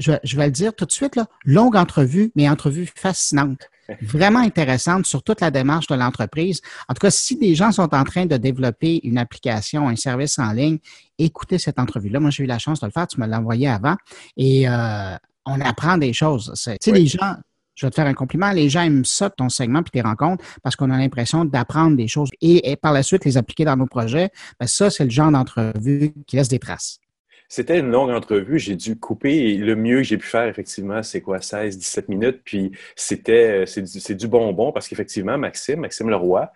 je, 0.00 0.10
je, 0.24 0.36
vais 0.36 0.46
le 0.46 0.52
dire 0.52 0.74
tout 0.74 0.84
de 0.84 0.90
suite, 0.90 1.14
là, 1.14 1.26
longue 1.44 1.76
entrevue, 1.76 2.32
mais 2.34 2.48
entrevue 2.48 2.90
fascinante 2.92 3.70
vraiment 4.00 4.40
intéressante 4.40 5.06
sur 5.06 5.22
toute 5.22 5.40
la 5.40 5.50
démarche 5.50 5.86
de 5.86 5.94
l'entreprise. 5.94 6.60
En 6.88 6.94
tout 6.94 7.00
cas, 7.00 7.10
si 7.10 7.36
des 7.36 7.54
gens 7.54 7.72
sont 7.72 7.94
en 7.94 8.04
train 8.04 8.26
de 8.26 8.36
développer 8.36 9.00
une 9.04 9.18
application, 9.18 9.88
un 9.88 9.96
service 9.96 10.38
en 10.38 10.52
ligne, 10.52 10.78
écoutez 11.18 11.58
cette 11.58 11.78
entrevue-là. 11.78 12.20
Moi, 12.20 12.30
j'ai 12.30 12.44
eu 12.44 12.46
la 12.46 12.58
chance 12.58 12.80
de 12.80 12.86
le 12.86 12.92
faire. 12.92 13.06
Tu 13.06 13.20
me 13.20 13.26
l'as 13.26 13.38
envoyé 13.38 13.68
avant. 13.68 13.96
Et 14.36 14.68
euh, 14.68 15.16
on 15.46 15.60
apprend 15.60 15.98
des 15.98 16.12
choses. 16.12 16.52
Tu 16.54 16.76
sais, 16.80 16.92
les 16.92 17.06
gens, 17.06 17.36
je 17.74 17.86
vais 17.86 17.90
te 17.90 17.96
faire 17.96 18.06
un 18.06 18.14
compliment. 18.14 18.50
Les 18.52 18.68
gens 18.68 18.82
aiment 18.82 19.04
ça, 19.04 19.30
ton 19.30 19.48
segment 19.48 19.82
puis 19.82 19.90
tes 19.90 20.02
rencontres, 20.02 20.44
parce 20.62 20.76
qu'on 20.76 20.90
a 20.90 20.98
l'impression 20.98 21.44
d'apprendre 21.44 21.96
des 21.96 22.08
choses 22.08 22.30
et, 22.40 22.76
par 22.76 22.92
la 22.92 23.02
suite 23.02 23.24
les 23.24 23.36
appliquer 23.36 23.64
dans 23.64 23.76
nos 23.76 23.86
projets. 23.86 24.30
Ben, 24.60 24.66
ça, 24.66 24.90
c'est 24.90 25.04
le 25.04 25.10
genre 25.10 25.30
d'entrevue 25.30 26.14
qui 26.26 26.36
laisse 26.36 26.48
des 26.48 26.58
traces. 26.58 26.98
C'était 27.54 27.78
une 27.78 27.92
longue 27.92 28.10
entrevue. 28.10 28.58
J'ai 28.58 28.74
dû 28.74 28.98
couper. 28.98 29.56
le 29.56 29.76
mieux 29.76 29.98
que 29.98 30.02
j'ai 30.02 30.18
pu 30.18 30.26
faire, 30.26 30.48
effectivement, 30.48 31.04
c'est 31.04 31.20
quoi, 31.20 31.40
16, 31.40 31.78
17 31.78 32.08
minutes. 32.08 32.40
Puis 32.44 32.72
c'était, 32.96 33.64
c'est 33.64 34.14
du, 34.16 34.26
bonbon 34.26 34.72
parce 34.72 34.88
qu'effectivement, 34.88 35.38
Maxime, 35.38 35.78
Maxime 35.78 36.10
Leroy, 36.10 36.50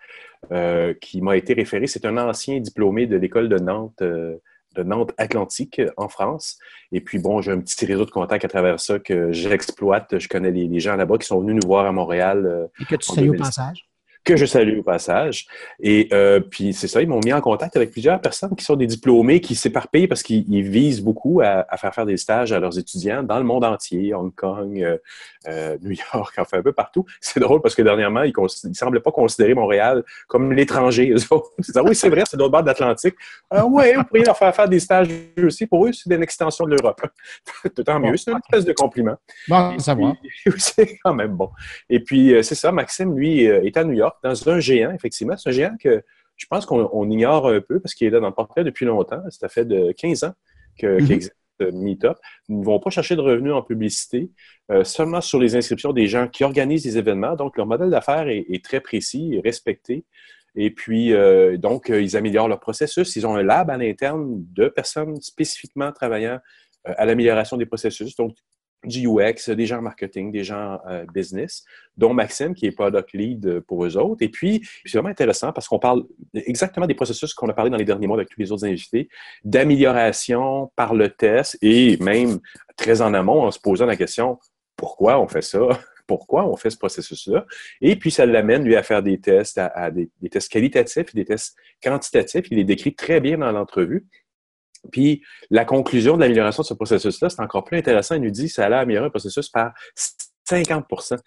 euh, 0.51 0.93
qui 0.99 1.21
m'a 1.21 1.37
été 1.37 1.53
référé, 1.53 1.87
c'est 1.87 2.05
un 2.05 2.17
ancien 2.17 2.59
diplômé 2.59 3.07
de 3.07 3.15
l'école 3.15 3.47
de 3.47 3.57
Nantes. 3.59 4.01
Euh, 4.01 4.41
de 4.75 4.83
Nantes 4.83 5.13
Atlantique 5.17 5.81
en 5.95 6.09
France. 6.09 6.59
Et 6.91 6.99
puis, 6.99 7.17
bon, 7.17 7.41
j'ai 7.41 7.51
un 7.53 7.59
petit 7.59 7.85
réseau 7.85 8.05
de 8.05 8.11
contacts 8.11 8.43
à 8.43 8.49
travers 8.49 8.79
ça 8.79 8.99
que 8.99 9.31
j'exploite. 9.31 10.19
Je 10.19 10.27
connais 10.27 10.51
les, 10.51 10.79
gens 10.81 10.95
là-bas 10.97 11.17
qui 11.17 11.25
sont 11.25 11.39
venus 11.39 11.55
nous 11.63 11.67
voir 11.67 11.85
à 11.85 11.91
Montréal. 11.93 12.45
Euh, 12.45 12.67
Et 12.81 12.85
que 12.85 12.95
tu 12.97 13.07
salues 13.07 13.29
au 13.29 13.33
passage? 13.35 13.88
Que 14.29 14.37
je 14.37 14.45
salue 14.45 14.77
au 14.77 14.83
passage. 14.83 15.47
Et 15.79 16.07
euh, 16.13 16.39
puis 16.39 16.71
c'est 16.73 16.87
ça, 16.87 17.01
ils 17.01 17.07
m'ont 17.07 17.19
mis 17.25 17.33
en 17.33 17.41
contact 17.41 17.75
avec 17.75 17.89
plusieurs 17.89 18.21
personnes 18.21 18.55
qui 18.55 18.63
sont 18.63 18.75
des 18.75 18.85
diplômés, 18.85 19.41
qui 19.41 19.55
s'éparpillent 19.55 20.07
parce 20.07 20.21
qu'ils 20.21 20.61
visent 20.61 21.01
beaucoup 21.01 21.41
à, 21.41 21.65
faire 21.77 21.95
faire 21.95 22.05
des 22.05 22.17
stages 22.17 22.51
à 22.51 22.59
leurs 22.59 22.77
étudiants 22.77 23.23
dans 23.23 23.39
le 23.39 23.43
monde 23.43 23.63
entier, 23.63 24.13
Hong 24.13 24.33
Kong, 24.35 24.79
euh, 24.79 24.97
euh, 25.47 25.77
New 25.81 25.95
York, 26.13 26.35
enfin 26.37 26.59
un 26.59 26.61
peu 26.61 26.73
partout. 26.73 27.05
C'est 27.19 27.39
drôle 27.39 27.61
parce 27.61 27.73
que 27.73 27.81
dernièrement, 27.81 28.21
ils 28.21 28.33
ne 28.37 28.73
semblaient 28.73 28.99
pas 28.99 29.11
considérer 29.11 29.55
Montréal 29.55 30.03
comme 30.27 30.53
l'étranger. 30.53 31.15
oui, 31.31 31.95
c'est 31.95 32.09
vrai, 32.09 32.23
c'est 32.29 32.37
l'autre 32.37 32.51
bord 32.51 32.61
de 32.61 32.67
l'Atlantique. 32.67 33.15
oui, 33.51 33.93
vous 33.95 34.03
pourriez 34.03 34.25
leur 34.25 34.37
faire 34.37 34.55
faire 34.55 34.69
des 34.69 34.79
stages 34.79 35.07
aussi. 35.43 35.65
Pour 35.65 35.87
eux, 35.87 35.91
c'est 35.91 36.13
une 36.13 36.21
extension 36.21 36.65
de 36.65 36.75
l'Europe. 36.75 37.01
Tant 37.85 37.99
mieux, 37.99 38.15
c'est 38.15 38.29
une 38.31 38.37
espèce 38.37 38.65
de 38.65 38.73
compliment. 38.73 39.15
Bon, 39.47 39.79
ça 39.79 39.95
va. 39.95 40.13
c'est 40.57 40.99
quand 41.03 41.15
même 41.15 41.35
bon. 41.35 41.49
Et 41.89 41.99
puis, 41.99 42.35
c'est 42.43 42.55
ça, 42.55 42.71
Maxime, 42.71 43.17
lui, 43.17 43.45
est 43.45 43.75
à 43.75 43.83
New 43.83 43.93
York 43.93 44.18
dans 44.23 44.49
un 44.49 44.59
géant, 44.59 44.91
effectivement. 44.91 45.37
C'est 45.37 45.49
un 45.49 45.53
géant 45.53 45.77
que 45.79 46.03
je 46.35 46.45
pense 46.47 46.65
qu'on 46.65 47.09
ignore 47.09 47.47
un 47.47 47.59
peu 47.59 47.79
parce 47.79 47.93
qu'il 47.93 48.07
est 48.07 48.11
là 48.11 48.19
dans 48.19 48.29
le 48.29 48.33
portrait 48.33 48.63
depuis 48.63 48.85
longtemps. 48.85 49.21
Ça 49.29 49.49
fait 49.49 49.65
de 49.65 49.91
15 49.91 50.23
ans 50.23 50.33
qu'il 50.77 50.89
mhm. 50.89 51.11
existe 51.11 51.35
euh, 51.61 51.71
Meetup. 51.73 52.15
Ils 52.47 52.59
ne 52.59 52.63
vont 52.63 52.79
pas 52.79 52.89
chercher 52.89 53.17
de 53.17 53.21
revenus 53.21 53.53
en 53.53 53.61
publicité, 53.61 54.31
euh, 54.71 54.85
seulement 54.85 55.19
sur 55.19 55.39
les 55.39 55.57
inscriptions 55.57 55.91
des 55.91 56.07
gens 56.07 56.27
qui 56.27 56.45
organisent 56.45 56.83
des 56.83 56.97
événements. 56.97 57.35
Donc, 57.35 57.57
leur 57.57 57.67
modèle 57.67 57.89
d'affaires 57.89 58.27
est, 58.29 58.63
très 58.63 58.79
précis 58.79 59.33
et 59.33 59.41
respecté. 59.41 60.05
Et 60.55 60.71
puis, 60.71 61.13
euh, 61.13 61.57
donc, 61.57 61.89
ils 61.89 62.15
améliorent 62.15 62.47
leur 62.47 62.61
processus. 62.61 63.15
Ils 63.17 63.27
ont 63.27 63.35
un 63.35 63.43
lab 63.43 63.69
à 63.69 63.77
l'interne 63.77 64.45
de 64.53 64.69
personnes 64.69 65.19
spécifiquement 65.21 65.91
travaillant 65.91 66.39
à 66.85 67.05
l'amélioration 67.05 67.57
des 67.57 67.65
processus. 67.65 68.15
Donc, 68.15 68.35
du 68.85 69.07
UX, 69.07 69.49
des 69.49 69.65
gens 69.65 69.81
marketing, 69.81 70.31
des 70.31 70.43
gens 70.43 70.79
euh, 70.87 71.05
business, 71.13 71.65
dont 71.97 72.13
Maxime, 72.13 72.53
qui 72.53 72.65
est 72.65 72.71
product 72.71 73.11
lead 73.13 73.59
pour 73.61 73.85
eux 73.85 73.97
autres. 73.97 74.23
Et 74.23 74.29
puis, 74.29 74.65
c'est 74.85 74.97
vraiment 74.97 75.09
intéressant 75.09 75.51
parce 75.51 75.67
qu'on 75.67 75.79
parle 75.79 76.03
exactement 76.33 76.87
des 76.87 76.93
processus 76.93 77.33
qu'on 77.33 77.49
a 77.49 77.53
parlé 77.53 77.69
dans 77.69 77.77
les 77.77 77.85
derniers 77.85 78.07
mois 78.07 78.17
avec 78.17 78.29
tous 78.29 78.39
les 78.39 78.51
autres 78.51 78.65
invités, 78.65 79.09
d'amélioration 79.43 80.71
par 80.75 80.93
le 80.93 81.09
test 81.09 81.57
et 81.61 81.97
même 81.97 82.39
très 82.77 83.01
en 83.01 83.13
amont 83.13 83.43
en 83.43 83.51
se 83.51 83.59
posant 83.59 83.85
la 83.85 83.97
question 83.97 84.39
pourquoi 84.79 85.19
on 85.19 85.27
fait 85.27 85.41
ça? 85.41 85.59
Pourquoi 86.07 86.43
on 86.43 86.55
fait 86.55 86.71
ce 86.71 86.77
processus-là? 86.77 87.45
Et 87.81 87.95
puis, 87.95 88.09
ça 88.09 88.25
l'amène, 88.25 88.63
lui, 88.63 88.75
à 88.75 88.81
faire 88.81 89.03
des 89.03 89.19
tests, 89.19 89.59
à, 89.59 89.91
des, 89.91 90.09
des, 90.19 90.29
tests 90.29 90.51
qualitatifs 90.51 91.13
des 91.13 91.23
tests 91.23 91.55
quantitatifs. 91.83 92.47
Il 92.49 92.57
les 92.57 92.63
décrit 92.63 92.95
très 92.95 93.19
bien 93.19 93.37
dans 93.37 93.51
l'entrevue. 93.51 94.07
Puis 94.91 95.23
la 95.49 95.65
conclusion 95.65 96.15
de 96.15 96.21
l'amélioration 96.21 96.61
de 96.61 96.67
ce 96.67 96.73
processus-là, 96.73 97.29
c'est 97.29 97.41
encore 97.41 97.63
plus 97.63 97.77
intéressant. 97.77 98.15
Il 98.15 98.21
nous 98.21 98.31
dit 98.31 98.47
que 98.47 98.53
ça 98.53 98.65
allait 98.65 98.77
améliorer 98.77 99.07
le 99.07 99.11
processus 99.11 99.49
par 99.49 99.73
50% 100.49 101.17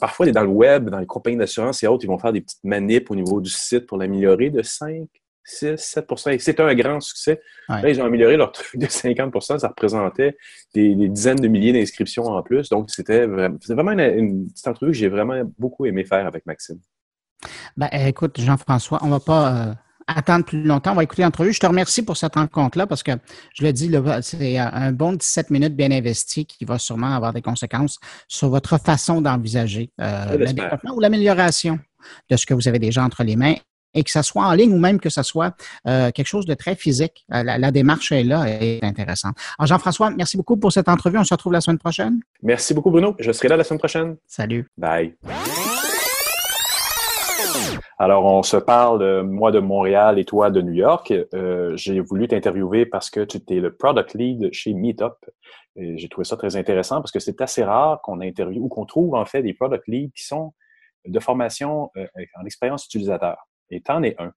Parfois, 0.00 0.26
dans 0.32 0.42
le 0.42 0.48
web, 0.48 0.88
dans 0.88 0.98
les 0.98 1.06
compagnies 1.06 1.36
d'assurance 1.36 1.82
et 1.82 1.86
autres, 1.86 2.04
ils 2.04 2.08
vont 2.08 2.18
faire 2.18 2.32
des 2.32 2.40
petites 2.40 2.64
manips 2.64 3.10
au 3.10 3.14
niveau 3.14 3.40
du 3.40 3.50
site 3.50 3.86
pour 3.86 3.98
l'améliorer 3.98 4.50
de 4.50 4.62
5, 4.62 5.06
6, 5.44 5.76
7 5.76 6.06
Et 6.28 6.38
c'est 6.38 6.60
un 6.60 6.74
grand 6.74 7.00
succès. 7.00 7.40
Là, 7.68 7.88
ils 7.88 8.00
ont 8.00 8.04
amélioré 8.04 8.36
leur 8.36 8.52
truc 8.52 8.80
de 8.80 8.86
50% 8.86 9.58
Ça 9.58 9.68
représentait 9.68 10.36
des, 10.74 10.94
dizaines 11.08 11.36
de 11.36 11.48
milliers 11.48 11.72
d'inscriptions 11.72 12.24
en 12.24 12.42
plus. 12.42 12.68
Donc, 12.68 12.90
c'était 12.90 13.26
vraiment, 13.26 13.92
une, 13.92 14.48
petite 14.48 14.66
entrevue 14.66 14.92
que 14.92 14.98
j'ai 14.98 15.08
vraiment 15.08 15.42
beaucoup 15.58 15.86
aimé 15.86 16.04
faire 16.04 16.26
avec 16.26 16.46
Maxime. 16.46 16.80
Ben, 17.76 17.88
écoute, 17.92 18.40
Jean-François, 18.40 18.98
on 19.02 19.06
ne 19.06 19.12
va 19.12 19.20
pas 19.20 19.52
euh, 19.52 19.74
attendre 20.06 20.44
plus 20.44 20.62
longtemps. 20.62 20.92
On 20.92 20.96
va 20.96 21.02
écouter 21.02 21.22
l'entrevue. 21.22 21.52
Je 21.52 21.60
te 21.60 21.66
remercie 21.66 22.02
pour 22.02 22.16
cette 22.16 22.34
rencontre-là 22.34 22.86
parce 22.86 23.02
que, 23.02 23.12
je 23.54 23.64
le 23.64 23.72
dis, 23.72 23.90
c'est 24.22 24.58
un 24.58 24.92
bon 24.92 25.12
17 25.12 25.50
minutes 25.50 25.76
bien 25.76 25.90
investi 25.90 26.46
qui 26.46 26.64
va 26.64 26.78
sûrement 26.78 27.14
avoir 27.14 27.32
des 27.32 27.42
conséquences 27.42 27.98
sur 28.28 28.48
votre 28.48 28.78
façon 28.78 29.20
d'envisager 29.20 29.90
euh, 30.00 30.36
le 30.36 30.46
développement 30.52 30.94
ou 30.94 31.00
l'amélioration 31.00 31.78
de 32.30 32.36
ce 32.36 32.46
que 32.46 32.54
vous 32.54 32.68
avez 32.68 32.78
déjà 32.78 33.02
entre 33.02 33.24
les 33.24 33.36
mains 33.36 33.54
et 33.94 34.04
que 34.04 34.10
ça 34.10 34.22
soit 34.22 34.46
en 34.46 34.52
ligne 34.52 34.72
ou 34.72 34.78
même 34.78 35.00
que 35.00 35.08
ça 35.08 35.22
soit 35.22 35.56
euh, 35.88 36.10
quelque 36.12 36.26
chose 36.26 36.46
de 36.46 36.54
très 36.54 36.76
physique. 36.76 37.24
Euh, 37.32 37.42
la, 37.42 37.58
la, 37.58 37.70
démarche 37.70 38.12
est 38.12 38.24
là 38.24 38.44
et 38.46 38.76
est 38.76 38.84
intéressante. 38.84 39.36
Alors 39.58 39.66
Jean-François, 39.66 40.10
merci 40.10 40.36
beaucoup 40.36 40.56
pour 40.56 40.70
cette 40.70 40.88
entrevue. 40.88 41.18
On 41.18 41.24
se 41.24 41.34
retrouve 41.34 41.54
la 41.54 41.62
semaine 41.62 41.78
prochaine. 41.78 42.20
Merci 42.42 42.74
beaucoup, 42.74 42.90
Bruno. 42.90 43.16
Je 43.18 43.32
serai 43.32 43.48
là 43.48 43.56
la 43.56 43.64
semaine 43.64 43.78
prochaine. 43.78 44.16
Salut. 44.26 44.68
Bye. 44.76 45.14
Alors, 47.98 48.26
on 48.26 48.42
se 48.42 48.58
parle, 48.58 49.02
euh, 49.02 49.22
moi 49.24 49.50
de 49.50 49.58
Montréal 49.58 50.18
et 50.18 50.24
toi 50.26 50.50
de 50.50 50.60
New 50.60 50.74
York. 50.74 51.12
Euh, 51.32 51.74
j'ai 51.76 52.00
voulu 52.00 52.28
t'interviewer 52.28 52.84
parce 52.84 53.08
que 53.08 53.20
tu 53.20 53.38
es 53.48 53.60
le 53.60 53.74
product 53.74 54.14
lead 54.14 54.52
chez 54.52 54.74
Meetup. 54.74 55.14
J'ai 55.76 56.08
trouvé 56.08 56.24
ça 56.24 56.36
très 56.36 56.56
intéressant 56.56 56.96
parce 56.96 57.10
que 57.10 57.20
c'est 57.20 57.40
assez 57.40 57.62
rare 57.62 58.00
qu'on 58.02 58.20
interviewe 58.20 58.62
ou 58.64 58.68
qu'on 58.68 58.86
trouve 58.86 59.14
en 59.14 59.26
fait 59.26 59.42
des 59.42 59.52
product 59.52 59.84
leads 59.88 60.12
qui 60.14 60.24
sont 60.24 60.54
de 61.06 61.20
formation 61.20 61.90
euh, 61.96 62.06
en 62.38 62.44
expérience 62.44 62.84
utilisateur. 62.86 63.36
Et 63.70 63.80
t'en 63.80 64.02
es 64.02 64.14
un. 64.18 64.32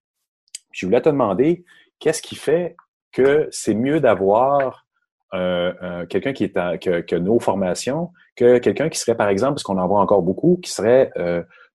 Je 0.72 0.86
voulais 0.86 1.02
te 1.02 1.10
demander, 1.10 1.64
qu'est-ce 2.00 2.22
qui 2.22 2.36
fait 2.36 2.76
que 3.12 3.48
c'est 3.52 3.74
mieux 3.74 4.00
d'avoir 4.00 4.86
quelqu'un 5.32 6.34
qui 6.34 6.46
est 6.46 6.80
que, 6.80 7.02
que, 7.02 7.16
nos 7.16 7.40
formations 7.40 8.12
que 8.36 8.58
quelqu'un 8.58 8.90
qui 8.90 8.98
serait, 8.98 9.16
par 9.16 9.30
exemple, 9.30 9.54
parce 9.54 9.64
qu'on 9.64 9.78
en 9.78 9.88
voit 9.88 10.00
encore 10.00 10.24
beaucoup, 10.24 10.60
qui 10.64 10.72
serait 10.72 11.12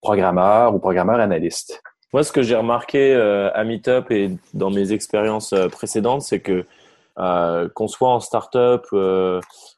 programmeur 0.04 0.74
ou 0.74 0.78
programmeur 0.78 1.18
analyste? 1.18 1.82
Moi, 2.12 2.22
ce 2.22 2.30
que 2.30 2.42
j'ai 2.42 2.54
remarqué 2.54 3.12
euh, 3.12 3.50
à 3.54 3.64
Meetup 3.64 4.10
et 4.10 4.30
dans 4.52 4.70
mes 4.70 4.92
expériences 4.92 5.52
euh, 5.52 5.68
précédentes, 5.68 6.22
c'est 6.22 6.40
que 6.40 6.64
euh, 7.18 7.68
qu'on 7.74 7.88
soit 7.88 8.10
en 8.10 8.20
start-up 8.20 8.84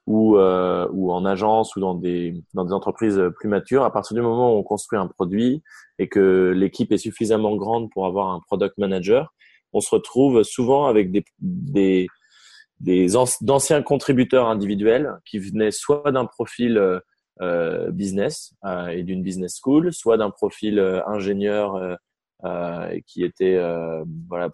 ou, 0.07 0.37
ou 0.37 1.13
en 1.13 1.25
agence 1.25 1.77
ou 1.77 1.81
dans 1.81 1.95
des, 1.95 2.35
dans 2.55 2.65
des 2.65 2.73
entreprises 2.73 3.21
plus 3.39 3.49
matures, 3.49 3.85
à 3.85 3.93
partir 3.93 4.15
du 4.15 4.23
moment 4.23 4.55
où 4.55 4.59
on 4.59 4.63
construit 4.63 4.99
un 4.99 5.07
produit 5.07 5.63
et 5.99 6.09
que 6.09 6.53
l'équipe 6.55 6.93
est 6.93 6.99
suffisamment 6.99 7.55
grande 7.57 7.91
pour 7.91 8.07
avoir 8.07 8.29
un 8.29 8.41
product 8.47 8.77
manager, 8.79 9.35
on 9.73 9.81
se 9.81 9.95
retrouve 9.95 10.43
souvent 10.45 10.87
avec 10.87 11.11
des, 11.11 11.25
des, 11.41 12.07
des 12.81 13.09
d'anciens 13.43 13.83
contributeurs 13.83 14.49
individuels 14.49 15.13
qui 15.27 15.39
venaient 15.39 15.73
soit 15.73 16.11
d'un 16.13 16.25
profil 16.25 17.01
business 17.93 18.55
et 18.91 19.03
d'une 19.03 19.23
business 19.23 19.59
school, 19.63 19.93
soit 19.93 20.17
d'un 20.17 20.31
profil 20.31 20.79
ingénieur 21.07 21.99
qui 23.07 23.25
était 23.25 23.61
voilà 24.29 24.51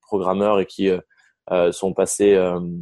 programmeur 0.00 0.60
et 0.60 0.66
qui 0.66 0.90
sont 1.70 1.92
passés 1.92 2.36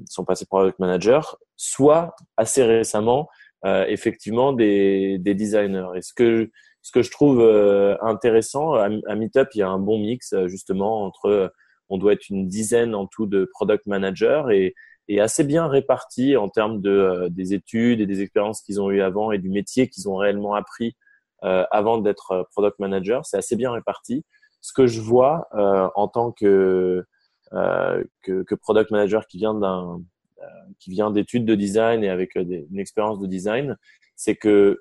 sont 0.09 0.25
passés 0.25 0.47
product 0.47 0.79
manager, 0.79 1.37
soit 1.57 2.15
assez 2.37 2.65
récemment 2.65 3.29
effectivement 3.65 4.53
des, 4.53 5.19
des 5.19 5.35
designers. 5.35 5.89
Et 5.97 6.03
ce 6.03 6.15
que 6.15 6.51
ce 6.87 6.93
que 6.93 7.03
je 7.03 7.11
trouve 7.11 7.41
euh, 7.41 7.97
intéressant 8.01 8.75
à, 8.75 8.89
Meetup, 8.89 9.49
il 9.55 9.59
y 9.59 9.63
a 9.63 9.69
un 9.69 9.81
bon 9.81 9.99
mix 9.99 10.33
euh, 10.33 10.47
justement 10.47 11.05
entre 11.05 11.27
euh, 11.27 11.49
on 11.89 11.99
doit 11.99 12.13
être 12.13 12.29
une 12.29 12.47
dizaine 12.47 12.95
en 12.95 13.09
tout 13.09 13.27
de 13.27 13.51
product 13.53 13.87
managers 13.87 14.45
et, 14.53 14.75
et 15.09 15.21
assez 15.21 15.45
bien 15.45 15.67
répartis 15.67 16.37
en 16.37 16.49
termes 16.49 16.81
de 16.81 17.29
des 17.31 17.55
études 17.55 18.01
et 18.01 18.07
des 18.07 18.23
expériences 18.23 18.63
qu'ils 18.63 18.81
ont 18.81 18.91
eues 18.91 19.03
avant 19.03 19.33
et 19.33 19.39
du 19.39 19.51
métier 19.51 19.89
qu'ils 19.89 20.09
ont 20.09 20.17
réellement 20.17 20.55
appris 20.55 20.97
avant 21.43 21.99
d'être 21.99 22.49
product 22.51 22.79
manager. 22.81 23.25
C'est 23.25 23.37
assez 23.37 23.55
bien 23.55 23.71
réparti. 23.71 24.25
Ce 24.63 24.73
que 24.73 24.89
je 24.89 25.01
vois 25.01 25.49
en 25.53 26.09
tant 26.09 26.33
que, 26.33 27.05
que, 27.53 28.43
que 28.43 28.55
product 28.57 28.91
manager 28.91 29.27
qui 29.29 29.39
vient 29.39 29.55
d'un 29.55 30.01
qui 30.81 30.91
vient 30.91 31.13
d'études 31.13 31.45
de 31.45 31.55
design 31.55 32.03
et 32.03 32.09
avec 32.09 32.35
une 32.35 32.81
expérience 32.81 33.21
de 33.21 33.27
design, 33.27 33.77
c'est 34.17 34.35
que 34.35 34.81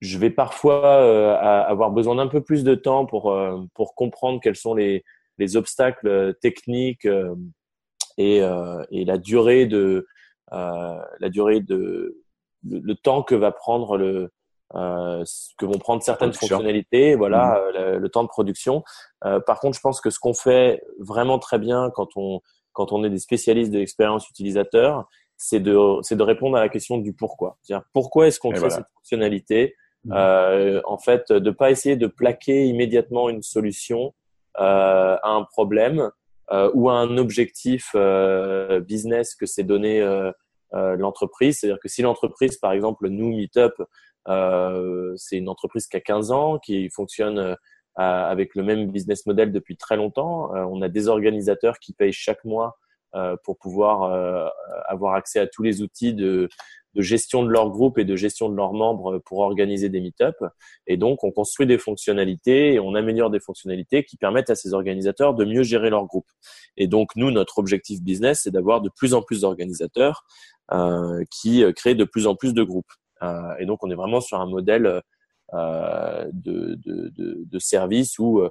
je 0.00 0.18
vais 0.18 0.30
parfois 0.30 1.02
euh, 1.02 1.36
avoir 1.36 1.90
besoin 1.90 2.16
d'un 2.16 2.26
peu 2.26 2.40
plus 2.40 2.64
de 2.64 2.74
temps 2.74 3.06
pour 3.06 3.32
euh, 3.32 3.62
pour 3.74 3.94
comprendre 3.94 4.40
quels 4.42 4.56
sont 4.56 4.74
les 4.74 5.04
les 5.38 5.56
obstacles 5.56 6.08
euh, 6.08 6.32
techniques 6.32 7.06
et 8.20 8.42
et 8.90 9.04
la 9.04 9.18
durée 9.18 9.66
de 9.66 10.06
la 10.50 11.28
durée 11.30 11.60
de 11.60 12.16
le, 12.68 12.94
temps 12.94 13.22
que 13.22 13.34
va 13.34 13.52
prendre 13.52 13.96
le 13.96 14.30
que 14.72 15.66
vont 15.66 15.78
prendre 15.78 16.02
certaines 16.02 16.32
fonctionnalités, 16.32 17.16
voilà, 17.16 17.60
mmh. 17.74 17.98
le, 17.98 18.08
temps 18.08 18.22
de 18.22 18.28
production. 18.28 18.84
par 19.20 19.60
contre, 19.60 19.76
je 19.76 19.80
pense 19.80 20.00
que 20.00 20.10
ce 20.10 20.18
qu'on 20.18 20.34
fait 20.34 20.82
vraiment 20.98 21.38
très 21.38 21.58
bien 21.58 21.90
quand 21.90 22.08
on 22.16 22.40
quand 22.72 22.92
on 22.92 23.04
est 23.04 23.10
des 23.10 23.18
spécialistes 23.18 23.72
de 23.72 23.78
l'expérience 23.78 24.28
utilisateur, 24.28 25.08
c'est 25.36 25.60
de 25.60 25.76
c'est 26.02 26.16
de 26.16 26.22
répondre 26.22 26.56
à 26.56 26.60
la 26.60 26.68
question 26.68 26.98
du 26.98 27.12
pourquoi. 27.12 27.58
C'est-à-dire 27.62 27.86
pourquoi 27.92 28.28
est-ce 28.28 28.38
qu'on 28.38 28.50
crée 28.50 28.70
cette 28.70 28.88
fonctionnalité? 28.94 29.74
Mhm. 30.04 30.12
Euh, 30.14 30.80
en 30.84 30.98
fait, 30.98 31.32
de 31.32 31.50
pas 31.50 31.70
essayer 31.70 31.96
de 31.96 32.06
plaquer 32.06 32.66
immédiatement 32.66 33.28
une 33.28 33.42
solution 33.42 34.14
euh, 34.58 35.16
à 35.22 35.30
un 35.30 35.44
problème 35.44 36.00
euh, 36.00 36.10
ou 36.74 36.90
à 36.90 36.94
un 36.94 37.16
objectif 37.16 37.90
euh, 37.94 38.80
business 38.80 39.34
que 39.34 39.46
s'est 39.46 39.64
donné 39.64 40.00
euh, 40.00 40.32
l'entreprise. 40.72 41.58
C'est-à-dire 41.58 41.80
que 41.80 41.88
si 41.88 42.02
l'entreprise, 42.02 42.56
par 42.58 42.72
exemple, 42.72 43.08
nous, 43.08 43.30
Meetup, 43.30 43.82
c'est 45.16 45.36
une 45.36 45.48
entreprise 45.48 45.86
qui 45.86 45.96
a 45.96 46.00
15 46.00 46.30
ans, 46.30 46.58
qui 46.58 46.90
fonctionne 46.90 47.56
avec 47.96 48.54
le 48.54 48.62
même 48.62 48.90
business 48.90 49.26
model 49.26 49.52
depuis 49.52 49.76
très 49.76 49.96
longtemps. 49.96 50.50
on 50.54 50.80
a 50.82 50.88
des 50.88 51.08
organisateurs 51.08 51.78
qui 51.78 51.92
payent 51.92 52.12
chaque 52.12 52.44
mois 52.44 52.78
pour 53.42 53.58
pouvoir 53.58 54.52
avoir 54.86 55.14
accès 55.14 55.40
à 55.40 55.48
tous 55.48 55.64
les 55.64 55.82
outils 55.82 56.14
de, 56.14 56.48
de 56.94 57.02
gestion 57.02 57.42
de 57.42 57.48
leur 57.48 57.70
groupe 57.70 57.98
et 57.98 58.04
de 58.04 58.16
gestion 58.16 58.48
de 58.48 58.56
leurs 58.56 58.72
membres 58.72 59.18
pour 59.18 59.38
organiser 59.38 59.88
des 59.88 60.00
meet-up. 60.00 60.36
Et 60.86 60.96
donc, 60.96 61.24
on 61.24 61.30
construit 61.30 61.66
des 61.66 61.78
fonctionnalités 61.78 62.74
et 62.74 62.80
on 62.80 62.94
améliore 62.94 63.30
des 63.30 63.40
fonctionnalités 63.40 64.04
qui 64.04 64.16
permettent 64.16 64.50
à 64.50 64.54
ces 64.54 64.74
organisateurs 64.74 65.34
de 65.34 65.44
mieux 65.44 65.62
gérer 65.62 65.90
leur 65.90 66.06
groupe. 66.06 66.28
Et 66.76 66.86
donc, 66.86 67.14
nous, 67.16 67.30
notre 67.30 67.58
objectif 67.58 68.02
business, 68.02 68.42
c'est 68.44 68.50
d'avoir 68.50 68.80
de 68.80 68.90
plus 68.96 69.14
en 69.14 69.22
plus 69.22 69.42
d'organisateurs 69.42 70.24
euh, 70.72 71.22
qui 71.30 71.64
créent 71.74 71.94
de 71.94 72.04
plus 72.04 72.26
en 72.26 72.34
plus 72.34 72.54
de 72.54 72.62
groupes. 72.62 72.92
Euh, 73.22 73.54
et 73.58 73.66
donc, 73.66 73.84
on 73.84 73.90
est 73.90 73.94
vraiment 73.94 74.20
sur 74.20 74.40
un 74.40 74.46
modèle 74.46 75.02
euh, 75.52 76.30
de, 76.32 76.78
de, 76.86 77.08
de, 77.16 77.42
de, 77.44 77.58
service 77.58 78.20
où 78.20 78.38
euh, 78.38 78.50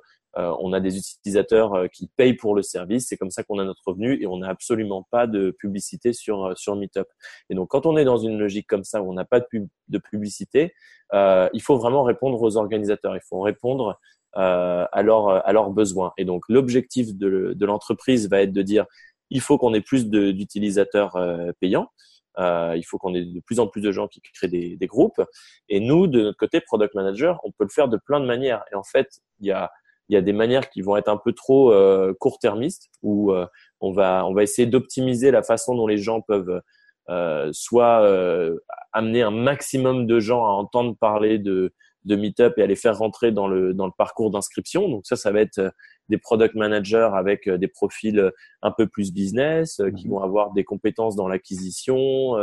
on 0.60 0.74
a 0.74 0.80
des 0.80 0.98
utilisateurs 0.98 1.74
euh, 1.74 1.88
qui 1.88 2.08
payent 2.16 2.36
pour 2.36 2.56
le 2.56 2.62
service. 2.62 3.08
C'est 3.08 3.18
comme 3.18 3.32
ça 3.32 3.44
qu'on 3.44 3.60
a 3.60 3.64
notre 3.64 3.82
revenu 3.86 4.22
et 4.22 4.28
on 4.28 4.38
n'a 4.38 4.50
absolument 4.50 5.08
pas 5.10 5.28
de 5.28 5.52
publicité 5.52 6.14
sur 6.14 6.46
euh, 6.46 6.54
sur 6.56 6.76
Meetup. 6.76 7.08
Et 7.50 7.56
donc, 7.56 7.70
quand 7.70 7.86
on 7.86 7.98
est 7.98 8.06
dans 8.06 8.18
une 8.18 8.38
logique 8.38 8.68
comme 8.68 8.84
ça 8.84 9.02
où 9.02 9.10
on 9.10 9.14
n'a 9.14 9.26
pas 9.26 9.40
de, 9.40 9.46
pub, 9.50 9.68
de 9.88 9.98
publicité, 9.98 10.74
il 11.14 11.62
faut 11.62 11.78
vraiment 11.78 12.04
répondre 12.04 12.42
aux 12.42 12.58
organisateurs. 12.58 13.16
Il 13.16 13.22
faut 13.28 13.42
répondre 13.42 14.00
à, 14.34 14.84
à 14.84 15.02
leurs 15.02 15.72
besoins. 15.72 16.14
Et 16.18 16.26
donc, 16.26 16.44
l'objectif 16.50 17.16
de, 17.16 17.56
l'entreprise 17.66 18.30
va 18.30 18.42
être 18.42 18.54
de 18.54 18.62
dire 18.62 18.86
il 19.32 19.42
faut 19.42 19.58
qu'on 19.58 19.74
ait 19.74 19.82
plus 19.82 20.08
d'utilisateurs 20.08 21.18
payants. 21.60 21.90
Euh, 22.38 22.74
il 22.78 22.84
faut 22.84 22.98
qu'on 22.98 23.14
ait 23.16 23.26
de 23.26 23.40
plus 23.42 23.60
en 23.60 23.68
plus 23.68 23.82
de 23.82 23.92
gens 23.92 24.08
qui 24.08 24.22
créent 24.22 24.48
des, 24.48 24.78
des, 24.78 24.88
groupes. 24.88 25.22
Et 25.68 25.80
nous, 25.80 26.08
de 26.08 26.22
notre 26.22 26.38
côté, 26.38 26.62
product 26.62 26.96
manager, 26.96 27.40
on 27.44 27.52
peut 27.52 27.66
le 27.66 27.70
faire 27.70 27.90
de 27.90 27.98
plein 27.98 28.20
de 28.20 28.26
manières. 28.26 28.64
Et 28.72 28.76
en 28.76 28.84
fait, 28.84 29.20
il 29.40 29.48
y 29.48 29.52
a 29.52 29.72
il 30.10 30.16
y 30.16 30.18
a 30.18 30.22
des 30.22 30.34
manières 30.34 30.70
qui 30.70 30.82
vont 30.82 30.98
être 30.98 31.08
un 31.08 31.18
peu 31.18 31.34
trop 31.34 31.72
euh, 31.72 32.14
court-termistes 32.20 32.90
où 33.04 33.32
euh, 33.32 33.46
on 33.80 33.92
va 33.92 34.26
on 34.26 34.34
va 34.34 34.44
essayer 34.44 34.68
d'optimiser 34.68 35.32
la 35.32 35.44
façon 35.44 35.76
dont 35.76 35.88
les 35.88 35.98
gens 35.98 36.22
peuvent 36.22 36.62
euh, 37.10 37.50
soit 37.54 38.02
euh, 38.02 38.58
amener 38.92 39.22
un 39.22 39.32
maximum 39.32 40.08
de 40.08 40.20
gens 40.20 40.44
à 40.46 40.50
entendre 40.50 40.96
parler 41.00 41.38
de 41.38 41.74
de 42.06 42.16
Meetup 42.16 42.54
et 42.58 42.64
à 42.64 42.66
les 42.66 42.76
faire 42.76 42.98
rentrer 42.98 43.32
dans 43.32 43.48
le 43.48 43.74
dans 43.74 43.86
le 43.86 43.92
parcours 43.96 44.32
d'inscription. 44.32 44.90
Donc 44.90 45.06
ça, 45.06 45.16
ça 45.16 45.32
va 45.32 45.42
être 45.42 45.62
des 46.08 46.18
product 46.18 46.56
managers 46.56 47.10
avec 47.14 47.48
des 47.48 47.68
profils 47.68 48.32
un 48.64 48.72
peu 48.72 48.88
plus 48.88 49.12
business, 49.14 49.82
qui 49.96 50.08
mhm. 50.08 50.14
vont 50.14 50.24
avoir 50.24 50.54
des 50.54 50.64
compétences 50.64 51.16
dans 51.16 51.28
l'acquisition, 51.28 52.36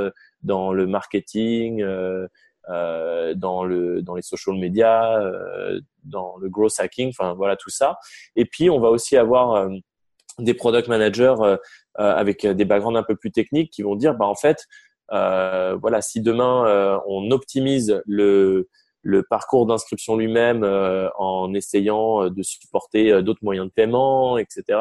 dans 0.42 0.72
le 0.72 0.86
marketing, 0.86 1.82
euh, 2.68 3.34
dans 3.34 3.64
le 3.64 4.02
dans 4.02 4.16
les 4.16 4.22
social 4.22 4.56
media, 4.56 5.20
euh, 5.20 5.80
dans 6.02 6.36
le 6.38 6.48
growth 6.48 6.80
hacking, 6.80 7.10
enfin 7.10 7.34
voilà 7.34 7.56
tout 7.56 7.70
ça. 7.70 7.98
Et 8.34 8.44
puis 8.44 8.70
on 8.70 8.80
va 8.80 8.90
aussi 8.90 9.16
avoir 9.16 9.52
euh, 9.52 9.68
des 10.40 10.52
product 10.52 10.88
managers 10.88 11.36
avec 11.94 12.44
des 12.46 12.64
backgrounds 12.66 12.98
un 12.98 13.04
peu 13.04 13.16
plus 13.16 13.30
techniques 13.30 13.72
qui 13.72 13.82
vont 13.82 13.96
dire 13.96 14.14
bah 14.14 14.26
en 14.26 14.34
fait 14.34 14.66
voilà 15.08 16.02
si 16.02 16.20
demain 16.20 17.00
on 17.06 17.30
optimise 17.30 18.02
le 18.04 18.68
le 19.00 19.22
parcours 19.22 19.64
d'inscription 19.64 20.16
lui-même 20.16 20.62
en 21.18 21.54
essayant 21.54 22.28
de 22.28 22.42
supporter 22.42 23.22
d'autres 23.22 23.42
moyens 23.42 23.68
de 23.68 23.72
paiement, 23.72 24.36
etc. 24.36 24.78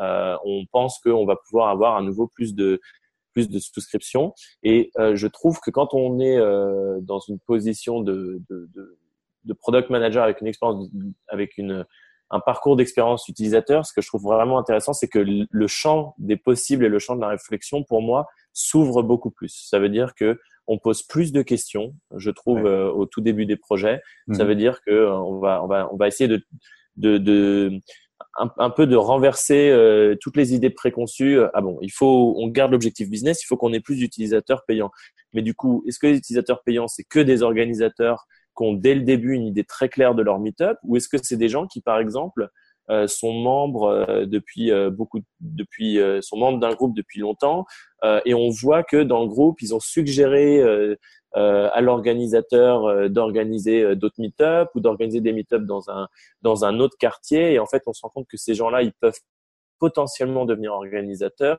on 0.00 0.64
pense 0.72 0.98
qu'on 0.98 1.26
va 1.26 1.36
pouvoir 1.36 1.68
avoir 1.68 1.94
à 1.94 2.02
nouveau 2.02 2.26
plus 2.26 2.56
de 2.56 2.80
plus 3.38 3.48
de 3.48 3.58
souscriptions. 3.60 4.34
Et 4.64 4.90
euh, 4.98 5.14
je 5.14 5.28
trouve 5.28 5.60
que 5.60 5.70
quand 5.70 5.94
on 5.94 6.18
est 6.18 6.36
euh, 6.36 6.98
dans 7.00 7.20
une 7.20 7.38
position 7.38 8.00
de, 8.00 8.42
de, 8.50 8.68
de, 8.74 8.98
de, 9.44 9.52
product 9.54 9.90
manager 9.90 10.24
avec 10.24 10.40
une 10.40 10.48
expérience, 10.48 10.88
avec 11.28 11.56
une, 11.56 11.86
un 12.30 12.40
parcours 12.40 12.76
d'expérience 12.76 13.28
utilisateur, 13.28 13.86
ce 13.86 13.92
que 13.92 14.00
je 14.00 14.08
trouve 14.08 14.22
vraiment 14.22 14.58
intéressant, 14.58 14.92
c'est 14.92 15.08
que 15.08 15.24
le 15.48 15.66
champ 15.68 16.14
des 16.18 16.36
possibles 16.36 16.84
et 16.84 16.88
le 16.88 16.98
champ 16.98 17.14
de 17.14 17.20
la 17.20 17.28
réflexion, 17.28 17.84
pour 17.84 18.02
moi, 18.02 18.26
s'ouvre 18.52 19.02
beaucoup 19.02 19.30
plus. 19.30 19.68
Ça 19.70 19.78
veut 19.78 19.88
dire 19.88 20.14
que 20.14 20.38
on 20.66 20.78
pose 20.78 21.02
plus 21.02 21.32
de 21.32 21.40
questions, 21.42 21.94
je 22.14 22.30
trouve, 22.30 22.66
euh, 22.66 22.90
au 22.90 23.06
tout 23.06 23.20
début 23.20 23.46
des 23.46 23.56
projets. 23.56 24.02
Ça 24.32 24.42
mhm. 24.42 24.48
veut 24.48 24.56
dire 24.56 24.80
que 24.82 25.08
on 25.10 25.38
va, 25.38 25.62
on 25.62 25.68
va, 25.68 25.88
on 25.92 25.96
va 25.96 26.08
essayer 26.08 26.28
de, 26.28 26.42
de, 26.96 27.18
de 27.18 27.80
un, 28.38 28.70
peu 28.70 28.86
de 28.86 28.96
renverser 28.96 29.70
euh, 29.70 30.14
toutes 30.20 30.36
les 30.36 30.54
idées 30.54 30.70
préconçues. 30.70 31.38
Ah 31.54 31.60
bon, 31.60 31.78
il 31.82 31.90
faut, 31.90 32.34
on 32.38 32.48
garde 32.48 32.72
l'objectif 32.72 33.08
business, 33.10 33.42
il 33.42 33.46
faut 33.46 33.56
qu'on 33.56 33.72
ait 33.72 33.80
plus 33.80 33.96
d'utilisateurs 33.96 34.64
payants. 34.66 34.90
Mais 35.32 35.42
du 35.42 35.54
coup, 35.54 35.84
est-ce 35.86 35.98
que 35.98 36.06
les 36.06 36.16
utilisateurs 36.16 36.62
payants, 36.62 36.88
c'est 36.88 37.04
que 37.04 37.20
des 37.20 37.42
organisateurs 37.42 38.26
qui 38.56 38.64
ont 38.64 38.72
dès 38.72 38.94
le 38.94 39.02
début 39.02 39.34
une 39.34 39.46
idée 39.46 39.64
très 39.64 39.88
claire 39.88 40.14
de 40.14 40.22
leur 40.22 40.38
meetup, 40.38 40.76
ou 40.82 40.96
est-ce 40.96 41.08
que 41.08 41.16
c'est 41.22 41.36
des 41.36 41.48
gens 41.48 41.66
qui, 41.66 41.80
par 41.80 41.98
exemple, 41.98 42.48
euh, 42.90 43.06
sont 43.06 43.34
membres 43.34 43.84
euh, 44.08 44.24
depuis 44.24 44.70
beaucoup, 44.90 45.20
depuis 45.40 45.98
sont 46.20 46.36
membres 46.36 46.58
d'un 46.58 46.74
groupe 46.74 46.96
depuis 46.96 47.20
longtemps, 47.20 47.66
et 48.24 48.34
on 48.34 48.50
voit 48.50 48.84
que 48.84 49.02
dans 49.02 49.22
le 49.22 49.28
groupe, 49.28 49.60
ils 49.60 49.74
ont 49.74 49.80
suggéré 49.80 50.60
euh, 50.60 50.96
à 51.34 51.80
l'organisateur 51.80 52.86
euh, 52.86 53.08
d'organiser 53.08 53.82
euh, 53.82 53.94
d'autres 53.94 54.20
meet-up 54.20 54.70
ou 54.74 54.80
d'organiser 54.80 55.20
des 55.20 55.32
meet-up 55.32 55.62
dans 55.62 55.90
un 55.90 56.08
dans 56.42 56.64
un 56.64 56.80
autre 56.80 56.96
quartier. 56.98 57.52
Et 57.52 57.58
en 57.58 57.66
fait 57.66 57.82
on 57.86 57.92
se 57.92 58.00
rend 58.02 58.08
compte 58.08 58.26
que 58.28 58.36
ces 58.36 58.54
gens-là 58.54 58.82
ils 58.82 58.92
peuvent 58.94 59.18
potentiellement 59.78 60.46
devenir 60.46 60.72
organisateurs. 60.72 61.58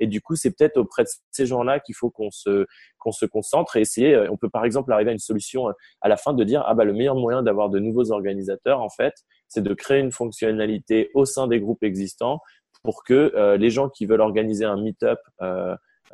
Et 0.00 0.06
du 0.06 0.20
coup 0.20 0.36
c'est 0.36 0.52
peut-être 0.56 0.76
auprès 0.76 1.02
de 1.02 1.08
ces 1.32 1.46
gens-là 1.46 1.80
qu'il 1.80 1.96
faut 1.96 2.10
qu'on 2.10 2.30
se 2.30 2.66
qu'on 2.98 3.10
se 3.10 3.26
concentre 3.26 3.76
et 3.76 3.80
essayer 3.80 4.28
on 4.30 4.36
peut 4.36 4.48
par 4.48 4.64
exemple 4.64 4.92
arriver 4.92 5.10
à 5.10 5.12
une 5.12 5.18
solution 5.18 5.66
à 6.00 6.08
la 6.08 6.16
fin 6.16 6.32
de 6.32 6.44
dire 6.44 6.62
ah 6.66 6.74
bah 6.74 6.84
le 6.84 6.92
meilleur 6.92 7.16
moyen 7.16 7.42
d'avoir 7.42 7.68
de 7.68 7.80
nouveaux 7.80 8.12
organisateurs 8.12 8.80
en 8.80 8.90
fait 8.90 9.14
c'est 9.48 9.62
de 9.62 9.74
créer 9.74 9.98
une 9.98 10.12
fonctionnalité 10.12 11.10
au 11.14 11.24
sein 11.24 11.48
des 11.48 11.58
groupes 11.58 11.82
existants 11.82 12.38
pour 12.84 13.02
que 13.02 13.56
les 13.56 13.70
gens 13.70 13.88
qui 13.88 14.06
veulent 14.06 14.20
organiser 14.20 14.64
un 14.64 14.80
meet-up 14.80 15.18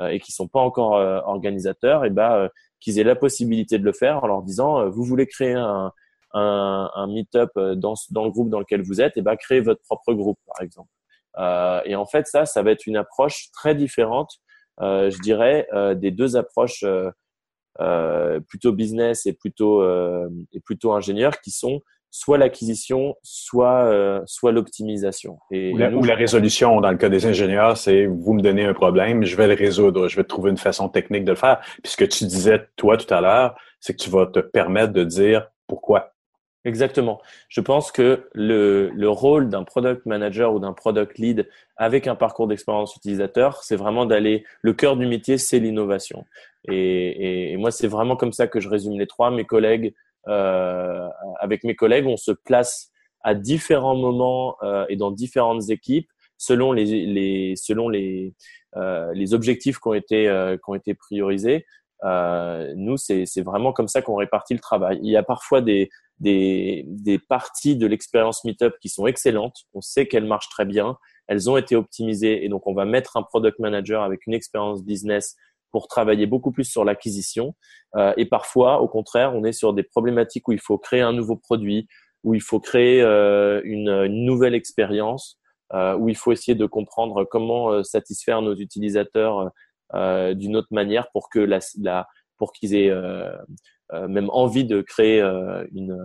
euh, 0.01 0.09
et 0.09 0.19
qui 0.19 0.33
sont 0.33 0.49
pas 0.49 0.61
encore 0.61 0.93
organisateurs 1.27 2.07
et 2.07 2.11
ben 2.11 2.49
qu'ils 2.85 2.99
aient 2.99 3.05
la 3.05 3.16
possibilité 3.16 3.79
de 3.79 3.85
le 3.85 3.92
faire 3.92 4.23
en 4.23 4.27
leur 4.27 4.42
disant 4.42 4.79
euh, 4.79 4.88
vous 4.88 5.05
voulez 5.05 5.27
créer 5.27 5.55
un, 5.55 5.90
un, 6.35 6.90
un 6.94 7.07
meet-up 7.07 7.51
euh, 7.57 7.75
dans, 7.75 7.94
dans 8.11 8.25
le 8.25 8.31
groupe 8.31 8.51
dans 8.51 8.61
lequel 8.61 8.83
vous 8.83 9.01
êtes, 9.01 9.16
et 9.16 9.23
ben 9.23 9.37
créez 9.37 9.61
votre 9.61 9.81
propre 9.83 10.12
groupe 10.12 10.38
par 10.47 10.62
exemple. 10.62 10.90
et 11.87 11.97
en 11.97 12.07
fait, 12.07 12.27
ça, 12.27 12.44
ça 12.44 12.62
va 12.62 12.70
être 12.70 12.87
une 12.87 12.97
approche 12.97 13.51
très 13.53 13.75
différente, 13.75 14.38
je 14.81 15.20
dirais, 15.23 15.66
des 15.97 16.11
deux 16.11 16.37
approches 16.37 16.85
plutôt 18.47 18.73
business 18.73 19.27
et 19.27 19.33
plutôt 19.33 19.83
et 20.53 20.61
plutôt 20.61 20.92
ingénieur 20.92 21.40
qui 21.40 21.51
sont 21.51 21.81
soit 22.14 22.38
l'acquisition, 22.38 23.16
soit 23.24 23.87
euh, 23.87 24.22
soit 24.24 24.53
l'optimisation. 24.53 25.40
ou, 25.50 25.77
la, 25.77 25.90
la, 25.90 26.14
résolution 26.14 26.81
dans 26.81 26.92
le 26.92 26.96
cas 26.96 27.09
des 27.09 27.27
ingénieurs, 27.27 27.77
c'est 27.77 28.07
vous 28.07 28.35
me 28.35 28.40
donnez 28.40 28.64
un 28.64 28.72
problème, 28.72 29.24
je 29.24 29.35
vais 29.37 29.48
le 29.48 29.55
résoudre, 29.55 30.07
je 30.07 30.14
vais 30.14 30.22
trouver 30.22 30.53
une 30.53 30.57
façon 30.57 30.88
technique 30.88 31.24
de 31.24 31.33
le 31.33 31.37
faire. 31.37 31.59
Puis 31.83 31.90
ce 31.90 31.96
que 31.96 32.05
tu 32.05 32.24
disais 32.27 32.68
toi 32.77 32.96
tout 32.96 33.12
à 33.12 33.20
l'heure, 33.20 33.57
c'est 33.81 33.94
que 33.94 34.00
tu 34.00 34.11
vas 34.11 34.27
te 34.27 34.38
permettre 34.38 34.92
de 34.92 35.03
dire 35.03 35.48
pourquoi. 35.66 36.12
Exactement. 36.64 37.20
Je 37.48 37.61
pense 37.61 37.90
que 37.90 38.29
le, 38.33 38.90
le 38.94 39.09
rôle 39.09 39.48
d'un 39.48 39.64
product 39.64 40.07
manager 40.07 40.55
ou 40.55 40.61
d'un 40.61 40.72
product 40.72 41.18
lead 41.18 41.48
avec 41.77 42.07
un 42.07 42.14
parcours 42.14 42.46
d'expérience 42.46 42.94
utilisateur, 42.94 43.64
c'est 43.64 43.77
vraiment 43.77 44.07
d'aller. 44.07 44.44
Le 44.62 44.72
cœur 44.72 44.96
du 44.96 45.07
métier, 45.07 45.37
c'est 45.37 45.59
l'innovation. 45.59 46.24
Et, 46.68 47.53
et, 47.53 47.57
moi, 47.57 47.72
c'est 47.72 47.88
vraiment 47.88 48.16
comme 48.16 48.33
ça 48.33 48.46
que 48.46 48.61
je 48.61 48.68
résume 48.68 48.98
les 48.98 49.09
trois. 49.09 49.33
Mes 49.33 49.44
collègues 49.44 49.94
avec 50.26 51.64
mes 51.64 51.74
collègues, 51.74 52.06
on 52.06 52.16
se 52.16 52.32
place 52.32 52.90
à 53.24 53.34
différents 53.34 53.96
moments 53.96 54.56
euh, 54.62 54.84
et 54.88 54.96
dans 54.96 55.10
différentes 55.10 55.70
équipes 55.70 56.08
selon 56.37 56.72
les, 56.72 57.06
les 57.06 57.56
selon 57.56 57.88
les 57.88 58.34
euh, 58.76 59.12
les 59.14 59.34
objectifs 59.34 59.78
qui 59.78 59.88
ont 59.88 59.94
été 59.94 60.24
qui 60.56 60.70
ont 60.70 60.74
été 60.74 60.94
priorisés. 60.94 61.64
nous, 62.02 62.96
c'est 62.96 63.24
c'est 63.26 63.42
vraiment 63.42 63.72
comme 63.72 63.88
ça 63.88 64.02
qu'on 64.02 64.16
répartit 64.16 64.54
le 64.54 64.60
travail. 64.60 64.98
Il 65.02 65.10
y 65.10 65.16
a 65.16 65.22
parfois 65.22 65.60
des 65.60 65.88
des, 66.20 66.84
des 66.87 67.18
parties 67.18 67.76
de 67.76 67.87
l'expérience 67.87 68.44
Meetup 68.44 68.74
qui 68.80 68.88
sont 68.88 69.06
excellentes. 69.06 69.64
On 69.72 69.80
sait 69.80 70.06
qu'elles 70.06 70.26
marchent 70.26 70.48
très 70.48 70.64
bien. 70.64 70.96
Elles 71.26 71.50
ont 71.50 71.56
été 71.56 71.74
optimisées 71.74 72.44
et 72.44 72.48
donc 72.48 72.66
on 72.66 72.74
va 72.74 72.84
mettre 72.84 73.16
un 73.16 73.22
product 73.22 73.58
manager 73.58 74.02
avec 74.02 74.26
une 74.26 74.34
expérience 74.34 74.84
business 74.84 75.37
pour 75.74 75.88
travailler 75.88 76.26
beaucoup 76.26 76.52
plus 76.52 76.70
sur 76.70 76.84
l'acquisition. 76.84 77.56
Euh, 77.96 78.14
et 78.16 78.26
parfois, 78.26 78.80
au 78.80 78.87
contraire, 78.87 79.34
on 79.34 79.42
est 79.42 79.50
sur 79.50 79.74
des 79.74 79.82
problématiques 79.82 80.46
où 80.46 80.52
il 80.52 80.60
faut 80.60 80.78
créer 80.78 81.00
un 81.00 81.12
nouveau 81.12 81.34
produit, 81.34 81.88
où 82.22 82.32
il 82.32 82.40
faut 82.40 82.60
créer 82.60 83.02
euh, 83.02 83.60
une, 83.64 83.88
une, 83.88 84.24
nouvelle 84.24 84.54
expérience, 84.54 85.40
euh, 85.72 85.96
où 85.96 86.08
il 86.08 86.16
faut 86.16 86.30
essayer 86.30 86.54
de 86.54 86.64
comprendre 86.64 87.24
comment 87.24 87.72
euh, 87.72 87.82
satisfaire 87.82 88.40
nos 88.40 88.54
utilisateurs 88.54 89.50
euh, 89.94 90.32
d'une 90.34 90.54
autre 90.54 90.68
manière 90.70 91.10
pour 91.10 91.28
que 91.28 91.40
la, 91.40 91.58
la 91.80 92.06
pour 92.37 92.52
qu'ils 92.52 92.76
aient 92.76 92.92
même 93.92 94.30
envie 94.30 94.64
de 94.64 94.80
créer 94.80 95.20
une, 95.72 95.98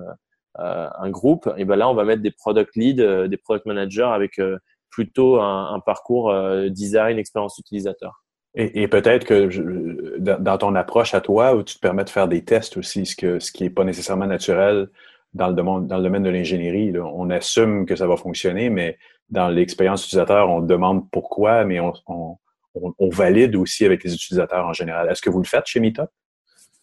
un 0.55 1.09
groupe. 1.11 1.47
Et 1.57 1.65
ben 1.65 1.75
là, 1.75 1.87
on 1.89 1.93
va 1.93 2.05
mettre 2.05 2.23
des 2.23 2.31
product 2.31 2.75
leads, 2.75 3.27
des 3.27 3.37
product 3.37 3.67
managers 3.67 4.11
avec 4.19 4.41
plutôt 4.89 5.39
un, 5.39 5.73
un 5.73 5.79
parcours 5.79 6.33
design, 6.69 7.19
expérience 7.19 7.57
utilisateur. 7.59 8.23
Et, 8.55 8.87
peut-être 8.87 9.25
que 9.25 10.17
dans 10.17 10.57
ton 10.57 10.73
approche 10.75 11.13
à 11.13 11.21
toi, 11.21 11.55
où 11.55 11.63
tu 11.63 11.75
te 11.75 11.79
permets 11.79 12.03
de 12.03 12.09
faire 12.09 12.27
des 12.27 12.43
tests 12.43 12.77
aussi, 12.77 13.05
ce, 13.05 13.15
que, 13.15 13.39
ce 13.39 13.51
qui 13.51 13.63
n'est 13.63 13.69
pas 13.69 13.83
nécessairement 13.83 14.25
naturel 14.25 14.89
dans 15.33 15.47
le 15.47 15.53
domaine, 15.53 15.85
dans 15.85 15.97
le 15.97 16.03
domaine 16.03 16.23
de 16.23 16.29
l'ingénierie. 16.31 16.91
On 16.99 17.29
assume 17.29 17.85
que 17.85 17.95
ça 17.95 18.07
va 18.07 18.17
fonctionner, 18.17 18.71
mais 18.71 18.97
dans 19.29 19.49
l'expérience 19.49 20.03
utilisateur, 20.05 20.49
on 20.49 20.61
demande 20.61 21.09
pourquoi, 21.11 21.63
mais 21.63 21.79
on, 21.79 21.93
on, 22.07 22.37
on, 22.73 23.09
valide 23.09 23.55
aussi 23.55 23.85
avec 23.85 24.03
les 24.03 24.15
utilisateurs 24.15 24.65
en 24.65 24.73
général. 24.73 25.09
Est-ce 25.11 25.21
que 25.21 25.29
vous 25.29 25.39
le 25.39 25.47
faites 25.47 25.67
chez 25.67 25.79
Meetup? 25.79 26.09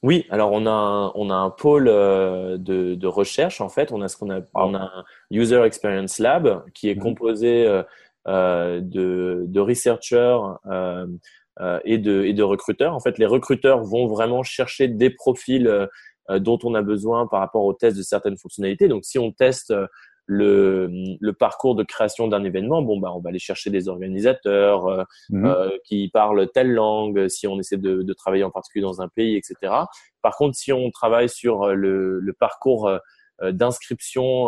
Oui, 0.02 0.26
alors 0.30 0.52
on 0.52 0.66
a 0.66 0.70
un, 0.70 1.12
on 1.16 1.30
a 1.30 1.34
un 1.34 1.50
pôle 1.50 1.88
euh, 1.88 2.58
de, 2.58 2.94
de 2.94 3.06
recherche 3.08 3.60
en 3.60 3.68
fait. 3.68 3.90
On 3.90 4.02
a 4.02 4.08
ce 4.08 4.16
qu'on 4.16 4.30
a, 4.30 4.40
on 4.54 4.74
a 4.74 4.78
un 4.78 5.04
User 5.32 5.62
Experience 5.64 6.20
Lab 6.20 6.62
qui 6.74 6.90
est 6.90 6.94
mm-hmm. 6.94 6.98
composé 7.02 7.66
euh, 7.66 7.82
euh, 8.28 8.80
de, 8.80 9.44
de 9.46 9.60
researchers 9.60 10.38
euh, 10.66 11.06
et, 11.84 11.98
de, 11.98 12.24
et 12.24 12.32
de 12.34 12.42
recruteurs. 12.42 12.94
En 12.94 13.00
fait, 13.00 13.18
les 13.18 13.26
recruteurs 13.26 13.82
vont 13.82 14.06
vraiment 14.06 14.42
chercher 14.42 14.88
des 14.88 15.10
profils 15.10 15.66
euh, 15.66 15.86
euh, 16.30 16.38
dont 16.40 16.58
on 16.64 16.74
a 16.74 16.82
besoin 16.82 17.26
par 17.28 17.40
rapport 17.40 17.64
au 17.64 17.72
test 17.72 17.96
de 17.96 18.02
certaines 18.02 18.36
fonctionnalités. 18.36 18.88
Donc, 18.88 19.04
si 19.04 19.18
on 19.18 19.30
teste 19.30 19.72
le, 20.26 20.90
le, 21.20 21.32
parcours 21.32 21.76
de 21.76 21.84
création 21.84 22.26
d'un 22.26 22.42
événement, 22.42 22.82
bon 22.82 22.98
bah 22.98 23.12
on 23.14 23.20
va 23.20 23.28
aller 23.28 23.38
chercher 23.38 23.70
des 23.70 23.88
organisateurs 23.88 24.86
euh, 24.86 25.04
mhm. 25.30 25.46
euh, 25.46 25.70
qui 25.84 26.08
parlent 26.12 26.50
telle 26.52 26.72
langue, 26.72 27.28
si 27.28 27.46
on 27.46 27.60
essaie 27.60 27.76
de, 27.76 28.02
de, 28.02 28.12
travailler 28.12 28.42
en 28.42 28.50
particulier 28.50 28.82
dans 28.82 29.00
un 29.00 29.06
pays, 29.06 29.36
etc. 29.36 29.72
Par 30.22 30.36
contre, 30.36 30.56
si 30.56 30.72
on 30.72 30.90
travaille 30.90 31.28
sur 31.28 31.68
le, 31.68 32.18
le 32.18 32.32
parcours 32.32 32.90
d'inscription 33.40 34.46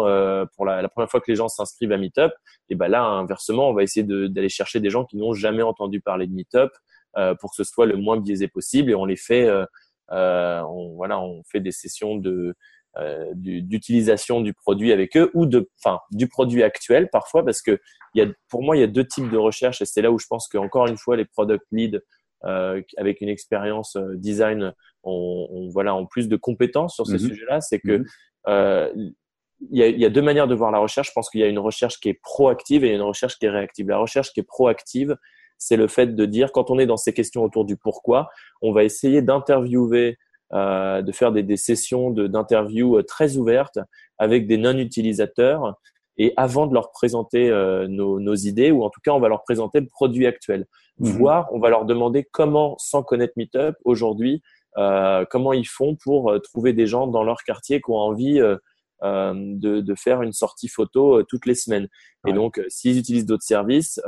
pour 0.57 0.65
la, 0.65 0.83
la, 0.83 0.89
première 0.89 1.11
fois 1.11 1.21
que 1.21 1.31
les 1.31 1.37
gens 1.37 1.47
s'inscrivent 1.47 1.93
à 1.93 1.99
Meetup, 1.99 2.33
et 2.71 2.75
ben 2.75 2.89
là 2.89 3.05
inversement, 3.05 3.69
on 3.69 3.75
va 3.75 3.85
essayer 3.85 4.05
d'aller 4.05 4.49
chercher 4.49 4.81
des 4.81 4.91
gens 4.91 5.05
qui 5.05 5.17
n'ont 5.17 5.35
jamais 5.35 5.63
entendu 5.63 6.01
parler 6.01 6.27
de 6.27 6.33
Meetup, 6.33 6.57
euh, 6.57 6.69
pour 7.15 7.51
que 7.51 7.57
ce 7.57 7.65
soit 7.65 7.87
le 7.87 7.97
moins 7.97 8.19
biaisé 8.19 8.49
possible 8.49 8.91
et 8.91 8.95
on 8.95 9.05
les 9.05 9.17
fait 9.17 9.49
euh, 9.49 9.65
euh, 10.13 10.61
on, 10.63 10.95
voilà 10.95 11.21
on 11.21 11.43
fait 11.45 11.61
des 11.61 11.73
sessions 11.73 12.17
de 12.17 12.55
d'utilisation 13.35 14.41
du 14.41 14.55
produit 14.55 14.91
avec 14.91 15.17
eux 15.17 15.31
ou 15.33 15.47
de 15.47 15.71
enfin 15.81 16.01
du 16.11 16.27
produit 16.27 16.65
actuel 16.65 17.09
parfois 17.13 17.45
parce 17.45 17.63
que 17.63 17.79
il 18.15 18.25
y 18.25 18.27
a 18.27 18.33
pour 18.49 18.65
moi 18.65 18.77
il 18.77 18.81
y 18.81 18.83
a 18.83 18.89
deux 18.89 19.07
types 19.07 19.31
de 19.31 19.37
recherche 19.37 19.81
et 19.83 19.85
c'est 19.85 20.03
là 20.03 20.11
où 20.11 20.19
je 20.19 20.27
pense 20.29 20.49
que 20.49 20.59
encore 20.59 20.89
une 20.89 20.97
fois 20.97 21.17
les 21.17 21.25
product 21.25 21.65
leads 21.71 22.01
euh, 22.45 22.83
avec 22.97 23.21
une 23.21 23.29
expérience 23.29 23.97
design 24.15 24.75
ont, 25.05 25.69
voilà 25.73 25.95
ont 25.95 26.07
plus 26.07 26.29
de 26.29 26.35
compétences 26.35 26.97
sur 26.97 27.07
ce 27.07 27.13
mm-hmm. 27.13 27.29
sujet-là 27.29 27.61
c'est 27.61 27.79
que 27.79 28.03
euh, 28.49 28.91
il 29.71 29.79
y, 29.79 29.83
a, 29.83 29.89
il 29.89 29.99
y, 29.99 30.05
a, 30.05 30.11
deux 30.11 30.23
manières 30.23 30.47
de 30.47 30.55
voir 30.55 30.71
la 30.71 30.79
recherche. 30.79 31.09
Je 31.09 31.13
pense 31.13 31.31
qu'il 31.31 31.41
y 31.41 31.45
a 31.45 31.49
une 31.49 31.59
recherche 31.59 31.99
qui 31.99 32.09
est 32.09 32.21
proactive 32.23 32.85
et 32.85 32.95
une 32.95 33.03
recherche 33.03 33.39
qui 33.39 33.47
est 33.47 33.51
réactive. 33.51 33.89
La 33.89 33.99
recherche 33.99 34.33
qui 34.33 34.41
est 34.41 34.45
proactive, 34.45 35.17
c'est 35.59 35.77
le 35.77 35.89
fait 35.89 36.15
de 36.15 36.25
dire, 36.25 36.53
quand 36.53 36.71
on 36.71 36.79
est 36.79 36.87
dans 36.87 36.97
ces 36.97 37.13
questions 37.13 37.43
autour 37.43 37.65
du 37.65 37.77
pourquoi, 37.77 38.31
on 38.63 38.73
va 38.73 38.85
essayer 38.85 39.23
d'interviewer, 39.23 40.17
euh, 40.53 41.03
de 41.03 41.13
faire 41.13 41.33
des, 41.33 41.43
des 41.43 41.57
sessions 41.57 42.11
d'interviews 42.11 42.99
euh, 42.99 43.03
très 43.03 43.37
ouvertes 43.37 43.79
avec 44.19 44.47
des 44.47 44.57
non-utilisateurs 44.57 45.75
et 46.17 46.33
avant 46.37 46.67
de 46.67 46.75
leur 46.75 46.91
présenter 46.91 47.49
euh, 47.51 47.87
nos, 47.87 48.19
nos, 48.19 48.35
idées, 48.35 48.71
ou 48.71 48.83
en 48.83 48.91
tout 48.91 49.01
cas, 49.03 49.13
on 49.13 49.21
va 49.21 49.29
leur 49.29 49.43
présenter 49.45 49.81
le 49.81 49.87
produit 49.87 50.27
actuel. 50.27 50.67
Mhm. 50.99 51.11
Voire, 51.13 51.49
on 51.53 51.61
va 51.61 51.71
leur 51.71 51.85
demander 51.85 52.25
comment, 52.25 52.77
sans 52.79 53.03
connaître 53.03 53.35
Meetup, 53.37 53.77
aujourd'hui, 53.85 54.43
euh, 54.77 55.25
comment 55.31 55.53
ils 55.53 55.67
font 55.67 55.97
pour 55.97 56.31
euh, 56.31 56.39
trouver 56.39 56.73
des 56.73 56.87
gens 56.87 57.07
dans 57.07 57.25
leur 57.25 57.43
quartier 57.43 57.81
qui 57.81 57.91
ont 57.91 57.97
envie 57.97 58.41
euh, 58.41 58.57
de, 59.03 59.81
de, 59.81 59.95
faire 59.95 60.23
une 60.23 60.33
sortie 60.33 60.69
photo 60.69 61.19
euh, 61.19 61.25
toutes 61.29 61.47
les 61.47 61.55
semaines. 61.55 61.89
Et 62.27 62.33
donc, 62.33 62.59
euh, 62.59 62.65
s'ils 62.69 62.99
utilisent 62.99 63.27
d'autres 63.27 63.45
services, 63.45 64.01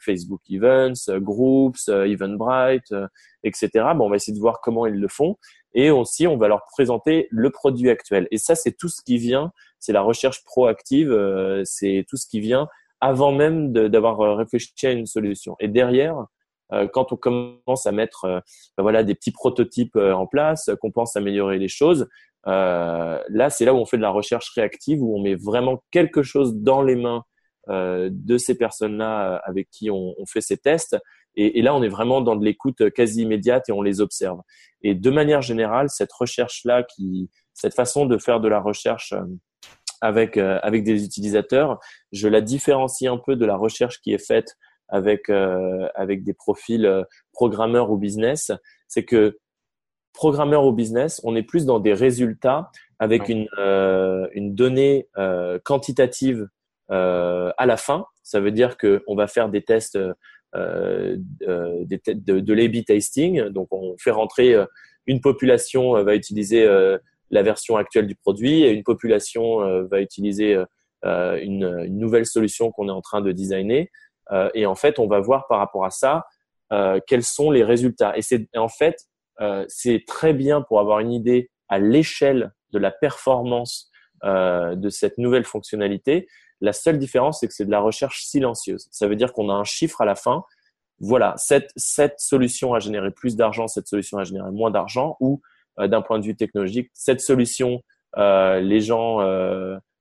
Facebook 0.00 0.40
Events, 0.48 1.18
Groups, 1.18 1.88
Eventbrite, 1.88 2.94
etc., 3.42 3.70
bon, 3.96 4.06
on 4.06 4.10
va 4.10 4.16
essayer 4.16 4.34
de 4.34 4.40
voir 4.40 4.60
comment 4.62 4.86
ils 4.86 4.98
le 4.98 5.08
font. 5.08 5.36
Et 5.74 5.90
aussi, 5.90 6.26
on 6.26 6.36
va 6.36 6.48
leur 6.48 6.64
présenter 6.72 7.28
le 7.30 7.50
produit 7.50 7.90
actuel. 7.90 8.28
Et 8.30 8.38
ça, 8.38 8.54
c'est 8.54 8.76
tout 8.76 8.88
ce 8.88 9.02
qui 9.02 9.18
vient, 9.18 9.52
c'est 9.80 9.92
la 9.92 10.02
recherche 10.02 10.44
proactive, 10.44 11.12
c'est 11.64 12.06
tout 12.08 12.16
ce 12.16 12.26
qui 12.26 12.40
vient 12.40 12.68
avant 13.00 13.32
même 13.32 13.72
d'avoir 13.72 14.36
réfléchi 14.36 14.86
à 14.86 14.92
une 14.92 15.06
solution. 15.06 15.56
Et 15.60 15.68
derrière, 15.68 16.26
quand 16.92 17.12
on 17.12 17.16
commence 17.16 17.86
à 17.86 17.92
mettre 17.92 18.42
ben 18.76 18.82
voilà 18.82 19.04
des 19.04 19.14
petits 19.14 19.30
prototypes 19.30 19.96
en 19.96 20.26
place, 20.26 20.70
qu'on 20.80 20.90
pense 20.90 21.16
améliorer 21.16 21.58
les 21.58 21.68
choses, 21.68 22.08
euh, 22.48 23.22
là, 23.28 23.50
c'est 23.50 23.64
là 23.64 23.74
où 23.74 23.76
on 23.76 23.86
fait 23.86 23.98
de 23.98 24.02
la 24.02 24.10
recherche 24.10 24.50
réactive, 24.54 25.02
où 25.02 25.16
on 25.16 25.20
met 25.20 25.34
vraiment 25.34 25.82
quelque 25.90 26.22
chose 26.22 26.56
dans 26.56 26.82
les 26.82 26.96
mains 26.96 27.24
euh, 27.68 28.08
de 28.10 28.38
ces 28.38 28.56
personnes-là 28.56 29.34
euh, 29.34 29.38
avec 29.44 29.68
qui 29.70 29.90
on, 29.90 30.14
on, 30.18 30.24
fait 30.26 30.40
ces 30.40 30.56
tests. 30.56 30.96
Et, 31.36 31.58
et, 31.58 31.62
là, 31.62 31.74
on 31.74 31.82
est 31.82 31.88
vraiment 31.88 32.22
dans 32.22 32.34
de 32.34 32.44
l'écoute 32.44 32.90
quasi 32.90 33.22
immédiate 33.22 33.68
et 33.68 33.72
on 33.72 33.82
les 33.82 34.00
observe. 34.00 34.40
Et 34.80 34.94
de 34.94 35.10
manière 35.10 35.42
générale, 35.42 35.90
cette 35.90 36.12
recherche-là, 36.12 36.84
qui, 36.84 37.28
cette 37.52 37.74
façon 37.74 38.06
de 38.06 38.16
faire 38.16 38.40
de 38.40 38.48
la 38.48 38.60
recherche 38.60 39.12
euh, 39.12 39.24
avec 40.00 40.38
euh, 40.38 40.58
avec 40.62 40.84
des 40.84 41.04
utilisateurs, 41.04 41.78
je 42.12 42.28
la 42.28 42.40
différencie 42.40 43.10
un 43.10 43.18
peu 43.18 43.36
de 43.36 43.44
la 43.44 43.56
recherche 43.56 44.00
qui 44.00 44.14
est 44.14 44.24
faite 44.24 44.54
avec 44.88 45.28
avec 45.28 46.24
des 46.24 46.32
profils 46.32 47.04
programmeurs 47.34 47.90
ou 47.90 47.98
business. 47.98 48.50
C'est 48.86 49.04
que 49.04 49.36
programmeur 50.18 50.64
au 50.64 50.72
business, 50.72 51.20
on 51.22 51.36
est 51.36 51.44
plus 51.44 51.64
dans 51.64 51.78
des 51.78 51.92
résultats 51.92 52.72
avec 52.98 53.28
une, 53.28 53.46
euh, 53.56 54.26
une 54.32 54.52
donnée 54.52 55.06
euh, 55.16 55.60
quantitative 55.62 56.48
euh, 56.90 57.52
à 57.56 57.66
la 57.66 57.76
fin. 57.76 58.04
Ça 58.24 58.40
veut 58.40 58.50
dire 58.50 58.76
qu'on 58.78 59.14
va 59.14 59.28
faire 59.28 59.48
des 59.48 59.62
tests, 59.62 59.96
euh, 60.56 61.16
des 61.36 62.00
de, 62.04 62.40
de 62.40 62.52
l'A-B 62.52 62.84
testing. 62.84 63.44
Donc, 63.50 63.68
on 63.70 63.94
fait 63.96 64.10
rentrer 64.10 64.56
une 65.06 65.20
population 65.20 65.92
va 66.02 66.16
utiliser 66.16 66.66
la 67.30 67.42
version 67.44 67.76
actuelle 67.76 68.08
du 68.08 68.16
produit 68.16 68.64
et 68.64 68.70
une 68.72 68.82
population 68.82 69.60
va 69.86 70.00
utiliser 70.00 70.54
une, 71.04 71.84
une, 71.86 71.96
nouvelle 71.96 72.26
solution 72.26 72.72
qu'on 72.72 72.88
est 72.88 72.98
en 73.00 73.02
train 73.02 73.20
de 73.20 73.30
designer. 73.30 73.86
et 74.52 74.66
en 74.66 74.74
fait, 74.74 74.98
on 74.98 75.06
va 75.06 75.20
voir 75.20 75.46
par 75.46 75.60
rapport 75.60 75.84
à 75.84 75.90
ça 75.90 76.24
quels 77.06 77.22
sont 77.22 77.52
les 77.52 77.62
résultats. 77.62 78.18
Et 78.18 78.22
c'est 78.22 78.48
en 78.56 78.68
fait 78.68 78.96
euh, 79.40 79.64
c'est 79.68 80.04
très 80.06 80.32
bien 80.32 80.62
pour 80.62 80.80
avoir 80.80 81.00
une 81.00 81.12
idée 81.12 81.50
à 81.68 81.78
l'échelle 81.78 82.52
de 82.72 82.78
la 82.78 82.90
performance 82.90 83.90
euh, 84.24 84.74
de 84.74 84.88
cette 84.88 85.18
nouvelle 85.18 85.44
fonctionnalité. 85.44 86.26
La 86.60 86.72
seule 86.72 86.98
différence, 86.98 87.40
c'est 87.40 87.46
que 87.46 87.54
c'est 87.54 87.64
de 87.64 87.70
la 87.70 87.80
recherche 87.80 88.24
silencieuse. 88.24 88.88
Ça 88.90 89.06
veut 89.06 89.16
dire 89.16 89.32
qu'on 89.32 89.48
a 89.48 89.52
un 89.52 89.64
chiffre 89.64 90.00
à 90.00 90.04
la 90.04 90.16
fin. 90.16 90.42
Voilà, 90.98 91.34
cette, 91.36 91.70
cette 91.76 92.18
solution 92.18 92.74
a 92.74 92.80
généré 92.80 93.12
plus 93.12 93.36
d'argent, 93.36 93.68
cette 93.68 93.86
solution 93.86 94.18
a 94.18 94.24
généré 94.24 94.50
moins 94.50 94.72
d'argent, 94.72 95.16
ou 95.20 95.40
euh, 95.78 95.86
d'un 95.86 96.02
point 96.02 96.18
de 96.18 96.24
vue 96.24 96.34
technologique, 96.34 96.90
cette 96.94 97.20
solution, 97.20 97.80
euh, 98.16 98.58
les 98.60 98.80
gens 98.80 99.20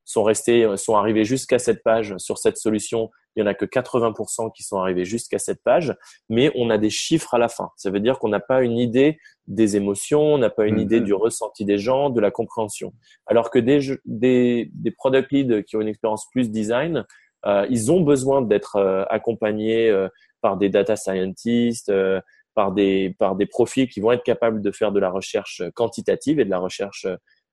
sont 0.07 0.23
restés, 0.23 0.65
sont 0.77 0.95
arrivés 0.95 1.25
jusqu'à 1.25 1.59
cette 1.59 1.83
page 1.83 2.15
sur 2.17 2.37
cette 2.37 2.57
solution. 2.57 3.11
Il 3.35 3.41
y 3.41 3.43
en 3.43 3.45
a 3.45 3.53
que 3.53 3.65
80% 3.65 4.51
qui 4.55 4.63
sont 4.63 4.79
arrivés 4.79 5.05
jusqu'à 5.05 5.37
cette 5.37 5.61
page, 5.61 5.93
mais 6.29 6.51
on 6.55 6.69
a 6.69 6.77
des 6.77 6.89
chiffres 6.89 7.33
à 7.33 7.37
la 7.37 7.49
fin. 7.49 7.69
Ça 7.75 7.91
veut 7.91 7.99
dire 7.99 8.17
qu'on 8.17 8.29
n'a 8.29 8.39
pas 8.39 8.63
une 8.63 8.77
idée 8.77 9.19
des 9.47 9.75
émotions, 9.75 10.21
on 10.21 10.37
n'a 10.37 10.49
pas 10.49 10.65
une 10.65 10.79
idée 10.79 11.01
mm-hmm. 11.01 11.03
du 11.03 11.13
ressenti 11.13 11.65
des 11.65 11.77
gens, 11.77 12.09
de 12.09 12.21
la 12.21 12.31
compréhension. 12.31 12.93
Alors 13.27 13.51
que 13.51 13.59
des, 13.59 13.99
des, 14.05 14.71
des 14.73 14.91
product 14.91 15.31
leads 15.31 15.63
qui 15.63 15.75
ont 15.75 15.81
une 15.81 15.89
expérience 15.89 16.25
plus 16.31 16.49
design, 16.49 17.05
euh, 17.45 17.67
ils 17.69 17.91
ont 17.91 18.01
besoin 18.01 18.41
d'être 18.41 18.77
euh, 18.77 19.03
accompagnés 19.09 19.89
euh, 19.89 20.07
par 20.41 20.57
des 20.57 20.69
data 20.69 20.95
scientists, 20.95 21.91
par 22.55 22.71
des, 22.71 23.15
par 23.19 23.35
des 23.35 23.45
profils 23.45 23.89
qui 23.89 23.99
vont 23.99 24.11
être 24.11 24.23
capables 24.23 24.61
de 24.61 24.71
faire 24.71 24.91
de 24.91 24.99
la 24.99 25.09
recherche 25.09 25.61
quantitative 25.75 26.39
et 26.39 26.45
de 26.45 26.49
la 26.49 26.59
recherche 26.59 27.05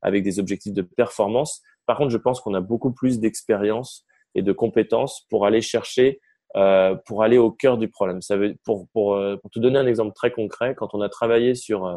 avec 0.02 0.22
des 0.22 0.38
objectifs 0.38 0.72
de 0.72 0.82
performance 0.82 1.62
par 1.86 1.98
contre, 1.98 2.10
je 2.10 2.18
pense 2.18 2.40
qu'on 2.40 2.54
a 2.54 2.60
beaucoup 2.60 2.92
plus 2.92 3.20
d'expérience 3.20 4.04
et 4.34 4.42
de 4.42 4.52
compétences 4.52 5.26
pour 5.30 5.46
aller 5.46 5.60
chercher, 5.60 6.20
euh, 6.56 6.94
pour 7.06 7.22
aller 7.22 7.38
au 7.38 7.50
cœur 7.50 7.78
du 7.78 7.88
problème. 7.88 8.22
Ça 8.22 8.36
veut, 8.36 8.56
pour, 8.64 8.88
pour, 8.92 9.14
euh, 9.14 9.36
pour 9.36 9.50
te 9.50 9.58
donner 9.58 9.78
un 9.78 9.86
exemple 9.86 10.12
très 10.14 10.30
concret, 10.30 10.74
quand 10.74 10.94
on 10.94 11.00
a 11.00 11.08
travaillé 11.08 11.54
sur 11.54 11.86
euh, 11.86 11.96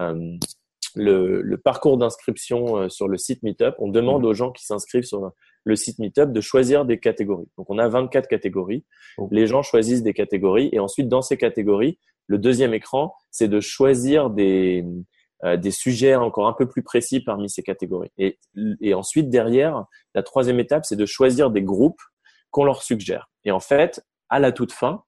euh 0.00 0.36
le, 0.94 1.42
le, 1.42 1.58
parcours 1.58 1.98
d'inscription 1.98 2.76
euh, 2.76 2.88
sur 2.88 3.08
le 3.08 3.18
site 3.18 3.42
Meetup, 3.42 3.74
on 3.78 3.88
demande 3.88 4.24
aux 4.24 4.34
gens 4.34 4.50
qui 4.50 4.64
s'inscrivent 4.64 5.04
sur 5.04 5.32
le 5.64 5.76
site 5.76 5.98
Meetup 5.98 6.32
de 6.32 6.40
choisir 6.40 6.84
des 6.84 6.98
catégories. 6.98 7.48
Donc, 7.56 7.68
on 7.68 7.78
a 7.78 7.88
24 7.88 8.26
catégories. 8.26 8.84
Les 9.30 9.46
gens 9.46 9.62
choisissent 9.62 10.02
des 10.02 10.14
catégories 10.14 10.70
et 10.72 10.78
ensuite, 10.78 11.08
dans 11.08 11.22
ces 11.22 11.36
catégories, 11.36 11.98
le 12.26 12.38
deuxième 12.38 12.74
écran, 12.74 13.14
c'est 13.30 13.48
de 13.48 13.60
choisir 13.60 14.30
des, 14.30 14.84
euh, 15.44 15.56
des 15.56 15.70
sujets 15.70 16.14
encore 16.16 16.48
un 16.48 16.52
peu 16.52 16.68
plus 16.68 16.82
précis 16.82 17.20
parmi 17.20 17.48
ces 17.48 17.62
catégories. 17.62 18.10
Et, 18.18 18.38
et 18.80 18.94
ensuite, 18.94 19.30
derrière, 19.30 19.84
la 20.14 20.22
troisième 20.22 20.58
étape, 20.58 20.84
c'est 20.84 20.96
de 20.96 21.06
choisir 21.06 21.50
des 21.50 21.62
groupes 21.62 22.00
qu'on 22.50 22.64
leur 22.64 22.82
suggère. 22.82 23.30
Et 23.44 23.50
en 23.50 23.60
fait, 23.60 24.02
à 24.28 24.38
la 24.40 24.52
toute 24.52 24.72
fin, 24.72 25.02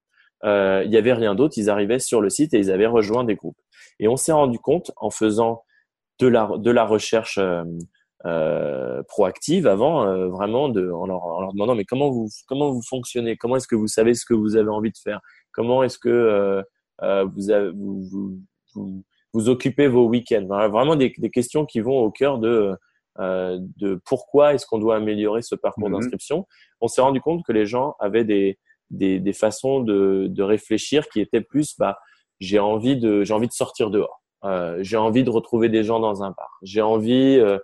euh, 0.44 0.82
il 0.84 0.90
n'y 0.90 0.96
avait 0.96 1.12
rien 1.12 1.34
d'autre. 1.34 1.54
Ils 1.58 1.70
arrivaient 1.70 1.98
sur 1.98 2.20
le 2.20 2.30
site 2.30 2.54
et 2.54 2.58
ils 2.58 2.70
avaient 2.70 2.86
rejoint 2.86 3.24
des 3.24 3.34
groupes. 3.34 3.58
Et 3.98 4.08
on 4.08 4.16
s'est 4.16 4.32
rendu 4.32 4.58
compte 4.58 4.92
en 4.96 5.10
faisant 5.10 5.62
de 6.18 6.28
la, 6.28 6.50
de 6.56 6.70
la 6.70 6.84
recherche 6.84 7.38
euh, 7.38 7.64
euh 8.26 9.02
proactive 9.08 9.66
avant, 9.66 10.04
euh, 10.06 10.28
vraiment, 10.28 10.68
de, 10.68 10.90
en, 10.90 11.06
leur, 11.06 11.24
en 11.24 11.40
leur 11.40 11.52
demandant 11.52 11.74
mais 11.74 11.84
comment 11.84 12.10
vous, 12.10 12.28
comment 12.46 12.70
vous 12.70 12.82
fonctionnez? 12.82 13.36
Comment 13.36 13.56
est-ce 13.56 13.68
que 13.68 13.76
vous 13.76 13.88
savez 13.88 14.14
ce 14.14 14.24
que 14.24 14.34
vous 14.34 14.56
avez 14.56 14.68
envie 14.68 14.90
de 14.90 14.98
faire? 14.98 15.20
Comment 15.52 15.82
est-ce 15.82 15.98
que 15.98 16.62
vous, 17.00 17.50
avez, 17.50 17.70
vous, 17.70 18.02
vous 18.10 18.40
vous 18.74 19.04
occupez 19.34 19.86
vos 19.86 20.06
week-ends. 20.06 20.46
Vraiment 20.46 20.96
des, 20.96 21.12
des, 21.16 21.30
questions 21.30 21.66
qui 21.66 21.80
vont 21.80 21.98
au 21.98 22.10
cœur 22.10 22.38
de, 22.38 22.76
euh, 23.18 23.58
de 23.76 24.00
pourquoi 24.04 24.54
est-ce 24.54 24.66
qu'on 24.66 24.78
doit 24.78 24.96
améliorer 24.96 25.42
ce 25.42 25.54
parcours 25.54 25.88
mhm. 25.88 25.96
d'inscription. 25.96 26.46
On 26.80 26.88
s'est 26.88 27.00
rendu 27.00 27.20
compte 27.20 27.44
que 27.44 27.52
les 27.52 27.66
gens 27.66 27.94
avaient 28.00 28.24
des, 28.24 28.58
des, 28.90 29.20
des 29.20 29.32
façons 29.32 29.80
de, 29.80 30.26
de, 30.28 30.42
réfléchir 30.42 31.08
qui 31.08 31.20
étaient 31.20 31.40
plus, 31.40 31.76
bah, 31.78 31.98
j'ai 32.40 32.58
envie 32.58 32.96
de, 32.96 33.22
j'ai 33.22 33.34
envie 33.34 33.48
de 33.48 33.52
sortir 33.52 33.90
dehors. 33.90 34.22
Euh, 34.44 34.78
j'ai 34.80 34.96
envie 34.96 35.22
de 35.22 35.30
retrouver 35.30 35.68
des 35.68 35.84
gens 35.84 36.00
dans 36.00 36.22
un 36.22 36.30
bar. 36.30 36.58
J'ai 36.62 36.80
envie, 36.80 37.38
euh, 37.38 37.58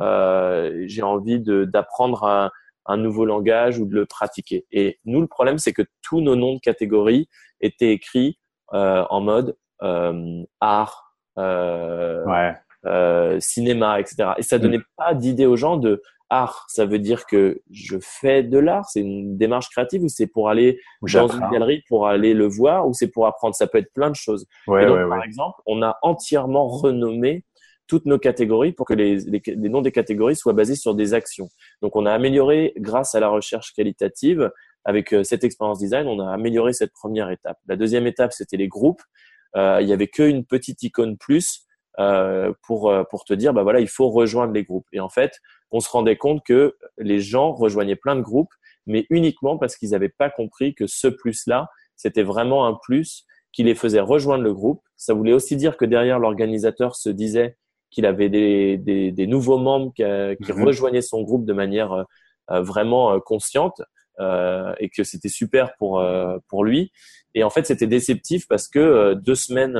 euh 0.00 0.84
j'ai 0.86 1.02
envie 1.02 1.38
d'apprendre 1.40 2.24
un, 2.24 2.50
un, 2.86 2.96
nouveau 2.96 3.26
langage 3.26 3.78
ou 3.78 3.86
de 3.86 3.94
le 3.94 4.06
pratiquer. 4.06 4.64
Et 4.72 4.98
nous, 5.04 5.20
le 5.20 5.26
problème, 5.26 5.58
c'est 5.58 5.74
que 5.74 5.82
tous 6.00 6.20
nos 6.20 6.36
noms 6.36 6.54
de 6.54 6.60
catégories 6.60 7.28
étaient 7.60 7.92
écrits 7.92 8.38
euh, 8.74 9.04
en 9.10 9.20
mode 9.20 9.54
euh, 9.82 10.42
art, 10.60 11.11
ouais. 11.36 12.54
euh, 12.86 13.38
cinéma, 13.40 14.00
etc. 14.00 14.30
Et 14.38 14.42
ça 14.42 14.58
donnait 14.58 14.78
mm. 14.78 14.84
pas 14.96 15.14
d'idée 15.14 15.46
aux 15.46 15.56
gens 15.56 15.76
de 15.76 16.02
art. 16.30 16.66
Ça 16.68 16.86
veut 16.86 16.98
dire 16.98 17.26
que 17.26 17.60
je 17.70 17.98
fais 18.00 18.42
de 18.42 18.58
l'art, 18.58 18.88
c'est 18.88 19.00
une 19.00 19.36
démarche 19.36 19.68
créative 19.70 20.02
ou 20.02 20.08
c'est 20.08 20.26
pour 20.26 20.48
aller 20.48 20.80
dans 21.02 21.28
une 21.28 21.48
galerie 21.50 21.82
pour 21.88 22.08
aller 22.08 22.34
le 22.34 22.46
voir 22.46 22.88
ou 22.88 22.94
c'est 22.94 23.08
pour 23.08 23.26
apprendre? 23.26 23.54
Ça 23.54 23.66
peut 23.66 23.78
être 23.78 23.92
plein 23.92 24.10
de 24.10 24.16
choses. 24.16 24.46
Ouais, 24.66 24.86
donc, 24.86 24.96
ouais, 24.96 25.08
par 25.08 25.22
exemple, 25.22 25.60
on 25.66 25.82
a 25.82 25.98
entièrement 26.02 26.68
renommé 26.68 27.44
toutes 27.86 28.06
nos 28.06 28.18
catégories 28.18 28.72
pour 28.72 28.86
que 28.86 28.94
les, 28.94 29.16
les, 29.18 29.42
les, 29.44 29.68
noms 29.68 29.82
des 29.82 29.92
catégories 29.92 30.36
soient 30.36 30.54
basés 30.54 30.76
sur 30.76 30.94
des 30.94 31.12
actions. 31.12 31.48
Donc, 31.82 31.94
on 31.94 32.06
a 32.06 32.12
amélioré 32.12 32.72
grâce 32.78 33.14
à 33.14 33.20
la 33.20 33.28
recherche 33.28 33.74
qualitative. 33.74 34.50
Avec 34.84 35.12
euh, 35.12 35.22
cette 35.22 35.44
expérience 35.44 35.78
design, 35.78 36.08
on 36.08 36.18
a 36.18 36.32
amélioré 36.32 36.72
cette 36.72 36.92
première 36.92 37.30
étape. 37.30 37.58
La 37.68 37.76
deuxième 37.76 38.06
étape, 38.06 38.32
c'était 38.32 38.56
les 38.56 38.66
groupes 38.66 39.02
euh, 39.02 39.04
il 39.54 39.86
y 39.86 39.92
avait 39.92 40.08
qu'une 40.08 40.44
petite 40.44 40.82
icône 40.82 41.16
plus 41.16 41.66
euh, 41.98 42.54
pour 42.62 42.90
euh, 42.90 43.04
pour 43.04 43.26
te 43.26 43.34
dire 43.34 43.52
bah 43.52 43.64
voilà 43.64 43.78
il 43.78 43.88
faut 43.88 44.08
rejoindre 44.08 44.54
les 44.54 44.64
groupes 44.64 44.86
et 44.94 45.00
en 45.00 45.10
fait 45.10 45.40
on 45.72 45.80
se 45.80 45.90
rendait 45.90 46.16
compte 46.16 46.42
que 46.42 46.74
les 46.96 47.20
gens 47.20 47.52
rejoignaient 47.52 47.96
plein 47.96 48.16
de 48.16 48.22
groupes 48.22 48.54
mais 48.86 49.04
uniquement 49.10 49.58
parce 49.58 49.76
qu'ils 49.76 49.90
n'avaient 49.90 50.08
pas 50.08 50.30
compris 50.30 50.74
que 50.74 50.86
ce 50.86 51.06
plus 51.06 51.46
là 51.46 51.68
c'était 51.94 52.22
vraiment 52.22 52.64
un 52.66 52.78
plus 52.82 53.26
qui 53.52 53.62
les 53.62 53.74
faisait 53.74 54.00
rejoindre 54.00 54.42
le 54.42 54.54
groupe 54.54 54.80
ça 54.96 55.12
voulait 55.12 55.34
aussi 55.34 55.54
dire 55.54 55.76
que 55.76 55.84
derrière 55.84 56.18
l'organisateur 56.18 56.96
se 56.96 57.10
disait 57.10 57.58
qu'il 57.90 58.06
avait 58.06 58.30
des, 58.30 58.78
des, 58.78 59.12
des, 59.12 59.26
nouveaux 59.26 59.58
membres 59.58 59.92
qui, 59.94 60.02
qui 60.42 60.52
mhm. 60.54 60.64
rejoignaient 60.64 61.02
son 61.02 61.20
groupe 61.20 61.44
de 61.44 61.52
manière 61.52 62.06
vraiment 62.48 63.20
consciente 63.20 63.82
euh, 64.20 64.74
et 64.78 64.90
que 64.90 65.04
c'était 65.04 65.30
super 65.30 65.74
pour 65.76 66.00
euh, 66.00 66.36
pour 66.48 66.64
lui. 66.64 66.92
Et 67.34 67.44
en 67.44 67.50
fait, 67.50 67.66
c'était 67.66 67.86
déceptif 67.86 68.46
parce 68.48 68.68
que 68.68 68.78
euh, 68.78 69.14
deux 69.14 69.34
semaines 69.34 69.76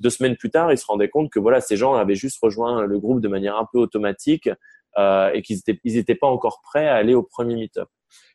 deux 0.00 0.10
semaines 0.10 0.36
plus 0.36 0.50
tard, 0.50 0.72
il 0.72 0.78
se 0.78 0.86
rendait 0.86 1.08
compte 1.08 1.30
que 1.30 1.38
voilà, 1.38 1.60
ces 1.60 1.76
gens 1.76 1.94
avaient 1.94 2.14
juste 2.14 2.38
rejoint 2.42 2.84
le 2.84 2.98
groupe 2.98 3.20
de 3.20 3.28
manière 3.28 3.56
un 3.56 3.66
peu 3.72 3.78
automatique 3.78 4.50
euh, 4.98 5.30
et 5.32 5.42
qu'ils 5.42 5.58
étaient 5.58 5.80
ils 5.84 5.96
étaient 5.96 6.14
pas 6.14 6.26
encore 6.26 6.60
prêts 6.62 6.86
à 6.86 6.96
aller 6.96 7.14
au 7.14 7.22
premier 7.22 7.54
meet-up. 7.54 7.88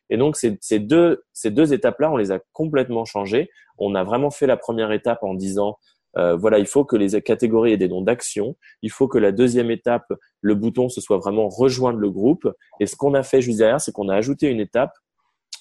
Et 0.08 0.16
donc 0.16 0.36
ces, 0.36 0.58
ces 0.60 0.78
deux 0.78 1.22
ces 1.32 1.50
deux 1.50 1.72
étapes-là, 1.72 2.10
on 2.10 2.16
les 2.16 2.32
a 2.32 2.40
complètement 2.52 3.04
changées. 3.04 3.50
On 3.78 3.94
a 3.94 4.04
vraiment 4.04 4.30
fait 4.30 4.46
la 4.46 4.56
première 4.56 4.92
étape 4.92 5.22
en 5.22 5.34
disant 5.34 5.76
euh, 6.16 6.36
voilà, 6.36 6.58
il 6.58 6.66
faut 6.66 6.84
que 6.84 6.96
les 6.96 7.20
catégories 7.22 7.72
aient 7.72 7.76
des 7.76 7.88
noms 7.88 8.02
d'action. 8.02 8.56
Il 8.82 8.90
faut 8.90 9.06
que 9.06 9.18
la 9.18 9.32
deuxième 9.32 9.70
étape, 9.70 10.12
le 10.40 10.54
bouton, 10.54 10.88
ce 10.88 11.00
soit 11.00 11.18
vraiment 11.18 11.48
rejoindre 11.48 11.98
le 11.98 12.10
groupe. 12.10 12.50
Et 12.80 12.86
ce 12.86 12.96
qu'on 12.96 13.14
a 13.14 13.22
fait 13.22 13.40
juste 13.40 13.58
derrière, 13.58 13.80
c'est 13.80 13.92
qu'on 13.92 14.08
a 14.08 14.16
ajouté 14.16 14.48
une 14.48 14.60
étape 14.60 14.92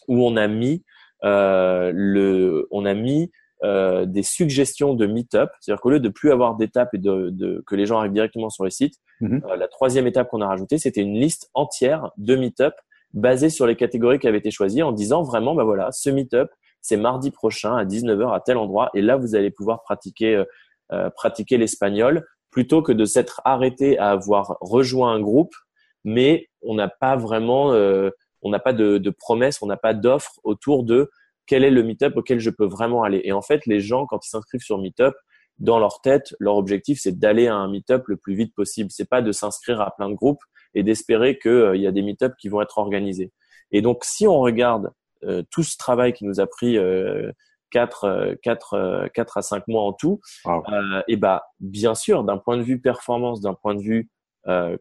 où 0.08 0.25
on 0.25 0.36
a 0.38 0.47
mis 0.47 0.78
euh, 0.78 0.80
le, 1.23 2.67
on 2.71 2.86
a 2.86 2.93
mis 2.93 3.32
euh, 3.63 4.05
des 4.05 4.23
suggestions 4.23 4.93
de 4.93 5.05
meet-up, 5.05 5.49
c'est-à-dire 5.60 5.82
qu'au 5.82 5.89
lieu 5.89 5.99
de 5.99 6.08
plus 6.08 6.32
avoir 6.32 6.55
d'étapes 6.55 6.93
et 6.93 6.97
de, 6.97 7.29
de, 7.29 7.62
que 7.67 7.75
les 7.75 7.86
gens 7.86 7.99
arrivent 7.99 8.13
directement 8.13 8.49
sur 8.49 8.63
le 8.63 8.69
site, 8.69 8.93
mhm. 9.19 9.43
euh, 9.49 9.58
la 9.58 9.67
troisième 9.67 10.08
étape 10.08 10.29
qu'on 10.29 10.39
a 10.39 10.47
rajoutée, 10.47 10.77
c'était 10.77 11.01
une 11.01 11.15
liste 11.15 11.49
entière 11.53 12.10
de 12.15 12.38
meet-up 12.38 12.73
basée 13.13 13.49
sur 13.49 13.67
les 13.67 13.75
catégories 13.75 14.17
qui 14.17 14.29
avaient 14.29 14.38
été 14.38 14.49
choisies 14.49 14.82
en 14.82 14.93
disant 14.93 15.23
vraiment, 15.23 15.55
bah 15.55 15.65
voilà, 15.65 15.91
ce 15.91 16.10
meet-up, 16.10 16.49
c'est 16.79 16.95
mardi 16.95 17.32
prochain 17.32 17.75
à 17.75 17.84
19h 17.84 18.34
à 18.34 18.39
tel 18.39 18.55
endroit 18.55 18.91
et 18.93 19.01
là, 19.01 19.17
vous 19.17 19.36
allez 19.36 19.51
pouvoir 19.51 19.82
pratiquer, 19.82 20.38
euh, 20.38 20.45
euh, 20.93 21.10
pratiquer 21.10 21.58
l'espagnol 21.58 22.25
plutôt 22.51 22.82
que 22.82 22.93
de 22.93 23.03
s'être 23.03 23.41
arrêté 23.43 23.99
à 23.99 24.12
avoir 24.12 24.55
rejoint 24.62 25.12
un 25.12 25.19
groupe, 25.19 25.53
mais 26.05 26.47
on 26.62 26.75
n'a 26.75 26.88
pas 26.88 27.17
vraiment 27.17 27.73
euh, 27.73 28.10
on 28.41 28.49
n'a 28.49 28.60
pas 28.60 28.73
de, 28.73 28.97
de 28.97 29.10
promesses, 29.10 29.62
on 29.62 29.67
n'a 29.67 29.78
pas 29.78 29.93
d'offres 29.93 30.39
autour 30.43 30.84
de 30.84 31.10
quel 31.45 31.63
est 31.63 31.71
le 31.71 31.84
meetup 31.84 32.15
auquel 32.15 32.39
je 32.39 32.49
peux 32.49 32.65
vraiment 32.65 33.04
aller. 33.04 33.21
Et 33.23 33.32
en 33.32 33.41
fait, 33.41 33.65
les 33.65 33.80
gens, 33.80 34.06
quand 34.06 34.25
ils 34.25 34.30
s'inscrivent 34.30 34.62
sur 34.62 34.78
Meetup, 34.78 35.13
dans 35.58 35.80
leur 35.80 35.99
tête, 36.02 36.36
leur 36.39 36.56
objectif, 36.56 36.99
c'est 37.02 37.17
d'aller 37.19 37.47
à 37.47 37.56
un 37.56 37.69
meetup 37.69 38.08
le 38.08 38.17
plus 38.17 38.36
vite 38.36 38.54
possible. 38.56 38.91
C'est 38.91 39.10
pas 39.10 39.21
de 39.21 39.32
s'inscrire 39.32 39.82
à 39.82 39.93
plein 39.95 40.10
de 40.10 40.15
groupes 40.15 40.43
et 40.73 40.84
d'espérer 40.84 41.38
qu'il 41.38 41.52
euh, 41.52 41.75
y 41.75 41.88
a 41.88 41.91
des 41.91 42.02
meetups 42.02 42.36
qui 42.39 42.49
vont 42.49 42.62
être 42.62 42.78
organisés. 42.78 43.34
Et 43.71 43.82
donc, 43.82 44.04
si 44.04 44.28
on 44.28 44.39
regarde 44.39 44.91
euh, 45.25 45.43
tout 45.52 45.63
ce 45.63 45.78
travail 45.78 46.13
qui 46.13 46.25
nous 46.25 46.39
a 46.39 46.47
pris 46.47 46.78
euh, 46.78 47.32
4, 47.71 48.38
4, 48.41 48.73
euh, 48.73 49.08
4 49.13 49.38
à 49.38 49.41
5 49.41 49.67
mois 49.67 49.84
en 49.84 49.93
tout, 49.93 50.21
et 51.08 51.17
bah, 51.17 51.43
bien 51.60 51.95
sûr, 51.95 52.23
d'un 52.23 52.38
point 52.38 52.58
de 52.58 52.63
vue 52.63 52.80
performance, 52.80 53.41
d'un 53.41 53.54
point 53.54 53.75
de 53.75 53.82
vue 53.82 54.10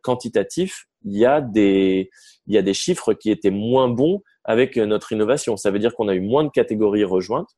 quantitatif, 0.03 0.87
il 1.05 1.17
y 1.17 1.27
a 1.27 1.41
des 1.41 2.11
il 2.47 2.55
y 2.55 2.59
a 2.59 2.63
des 2.63 2.75
chiffres 2.75 3.15
qui 3.15 3.31
étaient 3.31 3.51
moins 3.51 3.89
bons 3.89 4.23
avec 4.45 4.77
notre 4.77 5.13
innovation. 5.13 5.57
Ça 5.57 5.71
veut 5.71 5.79
dire 5.79 5.95
qu'on 5.95 6.09
a 6.09 6.15
eu 6.15 6.21
moins 6.21 6.45
de 6.45 6.51
catégories 6.51 7.05
rejointes 7.05 7.51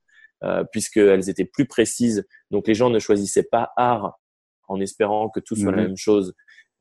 euh, 0.43 0.65
puisqu'elles 0.65 1.31
étaient 1.31 1.45
plus 1.45 1.67
précises. 1.67 2.27
Donc 2.51 2.67
les 2.67 2.75
gens 2.75 2.91
ne 2.91 2.99
choisissaient 2.99 3.47
pas 3.51 3.73
art 3.77 4.19
en 4.67 4.81
espérant 4.81 5.29
que 5.29 5.39
tout 5.39 5.55
soit 5.55 5.71
la 5.71 5.83
même 5.83 5.97
chose. 5.97 6.35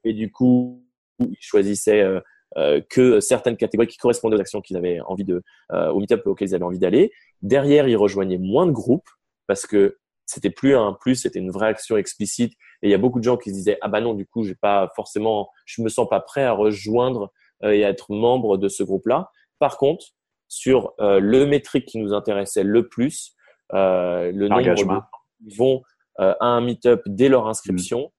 Et 0.04 0.14
du 0.14 0.32
coup, 0.32 0.84
ils 1.20 1.38
choisissaient 1.40 2.02
euh, 2.02 2.20
euh, 2.58 2.82
que 2.90 3.20
certaines 3.20 3.58
catégories 3.58 3.88
qui 3.88 3.98
correspondaient 3.98 4.38
aux 4.38 4.42
actions 4.42 4.62
qu'ils 4.62 4.78
avaient 4.78 5.00
envie 5.02 5.24
de, 5.26 5.44
euh, 5.72 5.90
au 5.92 6.00
meetup 6.00 6.26
auxquels 6.26 6.50
ils 6.50 6.56
avaient 6.56 6.66
envie 6.66 6.80
d'aller. 6.80 7.12
Derrière, 7.44 7.88
ils 7.88 7.96
rejoignaient 7.96 8.40
moins 8.40 8.66
de 8.66 8.72
groupes 8.72 9.10
parce 9.46 9.68
que 9.68 9.99
c'était 10.30 10.50
plus 10.50 10.76
un 10.76 10.94
plus, 10.94 11.16
c'était 11.16 11.40
une 11.40 11.52
vraie 11.52 11.68
action 11.68 11.98
explicite. 11.98 12.54
Et 12.82 12.88
il 12.88 12.92
y 12.92 12.94
a 12.94 12.98
beaucoup 12.98 13.20
de 13.20 13.24
gens 13.24 13.38
qui 13.38 13.50
se 13.50 13.56
disaient 13.56 13.78
ah 13.82 13.88
bah 13.88 14.02
non, 14.02 14.14
du 14.14 14.26
coup, 14.26 14.44
j'ai 14.44 14.56
pas 14.56 14.90
forcément, 14.96 15.50
je 15.66 15.82
me 15.82 15.90
sens 15.90 16.08
pas 16.08 16.20
prêt 16.20 16.44
à 16.44 16.54
rejoindre 16.54 17.32
euh, 17.64 17.72
et 17.72 17.84
à 17.84 17.90
être 17.90 18.12
membre 18.14 18.58
de 18.58 18.68
ce 18.68 18.84
groupe-là. 18.84 19.32
Par 19.60 19.78
contre, 19.78 20.06
sur 20.48 20.94
le 21.00 21.46
métrique 21.46 21.86
qui 21.86 22.00
nous 22.00 22.12
intéressait 22.12 22.64
le 22.64 22.88
plus, 22.88 23.36
le 23.72 24.48
nombre 24.48 24.64
de 24.64 25.56
vont 25.56 25.84
à 26.18 26.48
un 26.48 26.62
meet-up 26.62 27.04
dès 27.06 27.30
leur 27.30 27.48
inscription, 27.48 28.12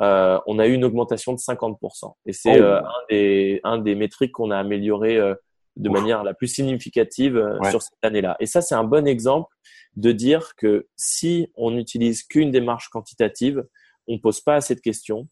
euh, 0.00 0.38
on 0.46 0.58
a 0.58 0.66
eu 0.66 0.74
une 0.74 0.84
augmentation 0.84 1.32
de 1.32 1.38
50%. 1.38 2.14
Et 2.26 2.32
c'est 2.32 2.60
oh. 2.60 2.64
euh, 2.64 2.80
un, 2.80 3.04
des, 3.08 3.60
un 3.64 3.78
des 3.78 3.94
métriques 3.94 4.32
qu'on 4.32 4.50
a 4.50 4.58
amélioré 4.58 5.18
euh, 5.78 5.82
de 5.82 5.88
manière 5.88 6.24
la 6.24 6.34
plus 6.34 6.48
significative 6.48 7.58
sur 7.70 7.82
cette 7.82 7.98
année-là. 8.02 8.36
Et 8.40 8.46
ça, 8.46 8.62
c'est 8.62 8.74
un 8.74 8.84
bon 8.84 9.06
exemple 9.06 9.54
de 9.96 10.12
dire 10.12 10.54
que 10.56 10.86
si 10.96 11.48
on 11.54 11.70
n'utilise 11.70 12.22
qu'une 12.22 12.50
démarche 12.50 12.88
quantitative, 12.88 13.64
on 14.08 14.18
pose 14.18 14.40
pas 14.40 14.56
assez 14.56 14.74
de 14.74 14.80
questions, 14.80 15.28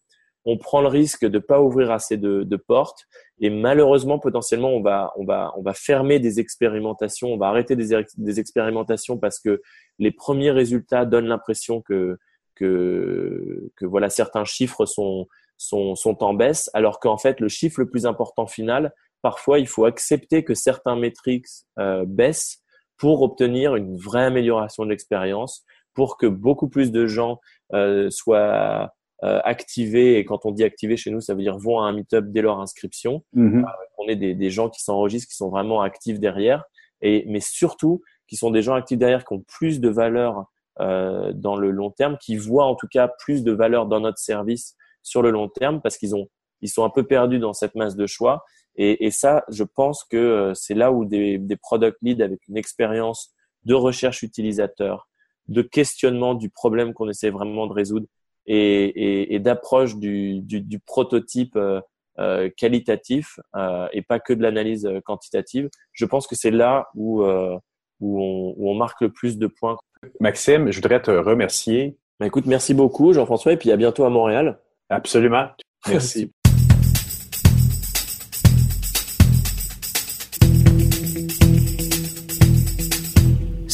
on 0.47 0.59
prend 0.59 0.83
le 0.83 0.89
risque 0.89 1.25
de 1.25 1.39
pas 1.39 1.61
ouvrir 1.61 1.91
assez 1.91 2.17
de, 2.17 2.43
de, 2.43 2.57
portes 2.57 3.07
et 3.41 3.49
malheureusement 3.49 4.19
potentiellement 4.19 4.69
on 4.69 4.83
va 4.83 5.11
on 5.17 5.25
va 5.25 5.55
on 5.57 5.63
va 5.63 5.73
fermer 5.73 6.19
des 6.19 6.39
expérimentations, 6.39 7.33
on 7.33 7.39
va 7.39 7.49
arrêter 7.49 7.77
des, 7.77 8.05
des 8.19 8.41
expérimentations 8.41 9.17
parce 9.17 9.41
que 9.41 9.63
les 9.99 10.11
premiers 10.11 10.51
résultats 10.51 11.07
donnent 11.07 11.29
l'impression 11.29 11.81
que 11.81 12.19
que, 12.55 13.71
que 13.77 13.85
voilà 13.85 14.11
certains 14.11 14.45
chiffres 14.45 14.87
sont, 14.87 15.29
sont, 15.57 15.95
sont 15.95 16.23
en 16.23 16.35
baisse, 16.35 16.71
alors 16.75 17.01
qu'en 17.01 17.19
fait 17.19 17.41
le 17.41 17.49
chiffre 17.49 17.81
le 17.81 17.89
plus 17.89 18.07
important 18.07 18.47
final, 18.47 18.93
parfois 19.25 19.59
il 19.59 19.67
faut 19.67 19.87
accepter 19.87 20.45
que 20.45 20.53
certains 20.53 20.97
métriques 20.97 21.47
euh, 21.79 22.05
baissent 22.07 22.59
pour 22.99 23.23
obtenir 23.23 23.75
une 23.75 23.97
vraie 23.97 24.25
amélioration 24.25 24.85
de 24.85 24.91
l'expérience, 24.91 25.65
pour 25.95 26.19
que 26.19 26.27
beaucoup 26.27 26.69
plus 26.69 26.93
de 26.93 27.07
gens 27.07 27.41
euh, 27.73 28.11
soient 28.11 28.93
euh, 29.25 29.41
activés. 29.45 30.19
Et 30.19 30.27
quand 30.27 30.45
on 30.45 30.51
dit 30.51 30.63
activés 30.63 30.99
chez 30.99 31.11
nous, 31.11 31.23
ça 31.23 31.33
veut 31.33 31.41
dire 31.41 31.57
vont 31.57 31.81
à 31.81 31.85
un 31.85 31.93
meet-up 31.93 32.27
dès 32.29 32.43
leur 32.43 32.61
inscription. 32.61 33.25
Mm-hmm. 33.35 33.65
Euh, 33.65 33.87
on 33.97 34.09
est 34.09 34.17
des, 34.17 34.35
des 34.35 34.51
gens 34.51 34.69
qui 34.69 34.83
s'enregistrent, 34.83 35.31
qui 35.31 35.37
sont 35.37 35.49
vraiment 35.49 35.81
actifs 35.81 36.21
derrière. 36.21 36.63
Et 37.01 37.25
mais 37.27 37.41
surtout 37.41 38.03
qui 38.29 38.37
sont 38.37 38.51
des 38.51 38.61
gens 38.61 38.75
actifs 38.75 38.99
derrière, 38.99 39.25
qui 39.25 39.33
ont 39.33 39.45
plus 39.49 39.81
de 39.81 39.89
valeur 39.89 40.45
euh, 40.81 41.33
dans 41.33 41.57
le 41.57 41.71
long 41.71 41.91
terme, 41.91 42.19
qui 42.21 42.37
voient 42.37 42.67
en 42.67 42.75
tout 42.75 42.89
cas 42.91 43.09
plus 43.21 43.43
de 43.43 43.53
valeur 43.53 43.87
dans 43.87 44.01
notre 44.01 44.19
service 44.19 44.77
sur 45.03 45.23
le 45.23 45.31
long 45.31 45.49
terme 45.49 45.81
parce 45.81 45.97
qu'ils 45.97 46.15
ont 46.15 46.29
ils 46.61 46.69
sont 46.69 46.85
un 46.85 46.91
peu 46.91 47.07
perdus 47.07 47.39
dans 47.39 47.53
cette 47.53 47.75
masse 47.75 47.95
de 47.95 48.07
choix. 48.07 48.43
Et, 48.77 49.07
et 49.07 49.11
ça, 49.11 49.45
je 49.49 49.65
pense 49.65 50.05
que 50.05 50.17
euh, 50.17 50.55
c'est 50.55 50.75
là 50.75 50.93
où 50.93 51.05
des, 51.05 51.39
des 51.39 51.57
product 51.57 51.97
leads 52.03 52.23
avec 52.23 52.41
une 52.49 52.57
expérience 52.57 53.33
de 53.65 53.75
recherche 53.75 54.23
utilisateur, 54.23 55.09
de 55.49 55.63
questionnement 55.63 56.35
du 56.35 56.51
problème 56.51 56.93
qu'on 56.93 57.09
essaie 57.09 57.31
vraiment 57.31 57.67
de 57.67 57.73
résoudre 57.73 58.07
et, 58.47 58.57
et, 58.57 59.35
et 59.35 59.39
d'approche 59.39 59.97
du, 59.97 60.41
du, 60.41 60.61
du, 60.61 60.79
prototype 60.79 61.57
euh, 61.57 61.81
euh 62.19 62.51
qualitatif 62.57 63.41
euh, 63.57 63.89
et 63.93 64.03
pas 64.03 64.21
que 64.21 64.33
de 64.33 64.43
l'analyse 64.43 64.89
quantitative. 65.05 65.71
Je 65.93 66.05
pense 66.05 66.27
que 66.27 66.35
c'est 66.35 66.51
là 66.51 66.89
où, 66.95 67.25
où 67.25 68.23
on, 68.23 68.55
où, 68.57 68.71
on, 68.71 68.75
marque 68.75 69.01
le 69.01 69.11
plus 69.11 69.39
de 69.39 69.47
points 69.47 69.77
Maxime, 70.21 70.71
je 70.71 70.77
voudrais 70.77 71.01
te 71.01 71.11
remercier. 71.11 71.97
Ben, 72.21 72.27
écoute, 72.27 72.47
merci 72.47 72.75
beaucoup, 72.75 73.13
Jean-François, 73.13 73.53
et 73.53 73.57
puis 73.57 73.71
à 73.73 73.77
bientôt 73.77 74.05
à 74.05 74.11
Montréal. 74.11 74.61
Absolument. 74.89 75.49
Merci. 75.89 76.34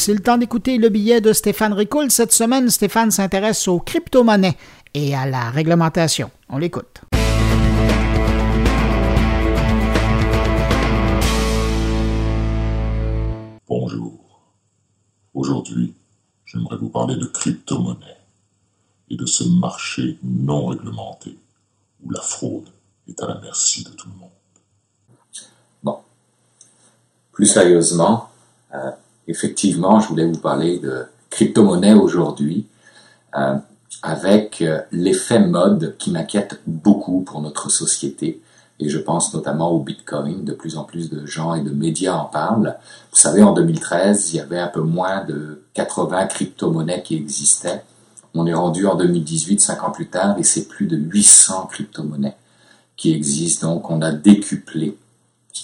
C'est 0.01 0.15
le 0.15 0.21
temps 0.21 0.39
d'écouter 0.39 0.79
le 0.79 0.89
billet 0.89 1.21
de 1.21 1.35
Stéphane 1.35 1.75
Ricoul. 1.75 2.11
Cette 2.11 2.33
semaine, 2.33 2.71
Stéphane 2.71 3.11
s'intéresse 3.11 3.69
aux 3.69 3.81
crypto-monnaies 3.81 4.57
et 4.95 5.15
à 5.15 5.27
la 5.27 5.51
réglementation. 5.51 6.31
On 6.49 6.57
l'écoute. 6.57 7.03
Bonjour. 13.69 14.41
Aujourd'hui, 15.35 15.93
j'aimerais 16.47 16.79
vous 16.79 16.89
parler 16.89 17.17
de 17.17 17.27
crypto-monnaie 17.27 18.17
et 19.11 19.19
de 19.19 19.27
ce 19.27 19.45
marché 19.45 20.17
non 20.25 20.69
réglementé 20.69 21.37
où 22.03 22.11
la 22.11 22.23
fraude 22.23 22.71
est 23.07 23.23
à 23.23 23.27
la 23.27 23.39
merci 23.43 23.85
de 23.85 23.91
tout 23.91 24.09
le 24.09 24.19
monde. 24.19 24.31
Bon. 25.83 25.99
Plus 27.33 27.45
sérieusement, 27.45 28.31
euh, 28.73 28.93
effectivement, 29.31 30.01
je 30.01 30.09
voulais 30.09 30.27
vous 30.27 30.39
parler 30.39 30.79
de 30.79 31.05
crypto-monnaie 31.31 31.95
aujourd'hui 31.95 32.67
euh, 33.37 33.57
avec 34.03 34.63
euh, 34.63 34.81
l'effet 34.93 35.41
mode 35.41 35.97
qui 35.99 36.11
m'inquiète 36.11 36.61
beaucoup 36.67 37.21
pour 37.23 37.41
notre 37.41 37.71
société 37.71 38.41
et 38.81 38.89
je 38.89 38.99
pense 38.99 39.33
notamment 39.35 39.71
au 39.71 39.81
Bitcoin. 39.81 40.45
De 40.45 40.53
plus 40.53 40.77
en 40.77 40.85
plus 40.85 41.11
de 41.11 41.27
gens 41.27 41.55
et 41.55 41.61
de 41.61 41.71
médias 41.71 42.15
en 42.15 42.25
parlent. 42.25 42.77
Vous 43.13 43.19
savez, 43.19 43.43
en 43.43 43.53
2013, 43.53 44.33
il 44.33 44.37
y 44.39 44.41
avait 44.41 44.59
un 44.59 44.69
peu 44.69 44.81
moins 44.81 45.25
de 45.25 45.63
80 45.75 46.27
crypto-monnaies 46.27 47.03
qui 47.03 47.15
existaient. 47.15 47.85
On 48.35 48.47
est 48.47 48.55
rendu 48.55 48.87
en 48.87 48.95
2018, 48.95 49.61
cinq 49.61 49.85
ans 49.85 49.91
plus 49.91 50.09
tard, 50.09 50.39
et 50.39 50.45
c'est 50.45 50.67
plus 50.67 50.87
de 50.87 50.97
800 50.97 51.67
crypto-monnaies 51.67 52.37
qui 52.97 53.13
existent. 53.13 53.75
Donc, 53.75 53.91
on 53.91 54.01
a 54.03 54.13
décuplé 54.13 54.97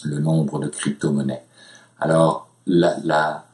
le 0.04 0.18
nombre 0.18 0.58
de 0.58 0.68
crypto-monnaies. 0.68 1.44
Alors, 1.98 2.48
la, 2.66 3.45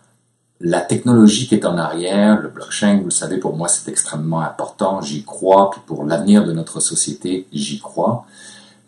la 0.63 0.81
technologie 0.81 1.49
qui 1.49 1.57
est 1.57 1.67
en 1.67 1.77
arrière, 1.77 2.41
le 2.41 2.49
blockchain, 2.49 2.99
vous 2.99 3.07
le 3.07 3.11
savez, 3.11 3.39
pour 3.39 3.57
moi, 3.57 3.69
c'est 3.69 3.91
extrêmement 3.91 4.41
important. 4.41 5.01
J'y 5.03 5.25
crois, 5.25 5.71
puis 5.71 5.81
pour 5.87 6.05
l'avenir 6.05 6.45
de 6.45 6.53
notre 6.53 6.81
société, 6.81 7.47
j'y 7.53 7.81
crois 7.81 8.27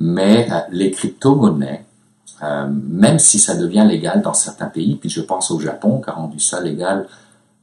mais 0.00 0.50
euh, 0.50 0.60
les 0.70 0.90
crypto-monnaies, 0.90 1.84
euh, 2.42 2.66
même 2.68 3.18
si 3.18 3.38
ça 3.38 3.54
devient 3.54 3.86
légal 3.88 4.22
dans 4.22 4.34
certains 4.34 4.66
pays, 4.66 4.96
puis 4.96 5.08
je 5.08 5.20
pense 5.20 5.50
au 5.50 5.60
Japon 5.60 6.00
qui 6.00 6.10
a 6.10 6.14
rendu 6.14 6.40
ça 6.40 6.60
légal 6.60 7.06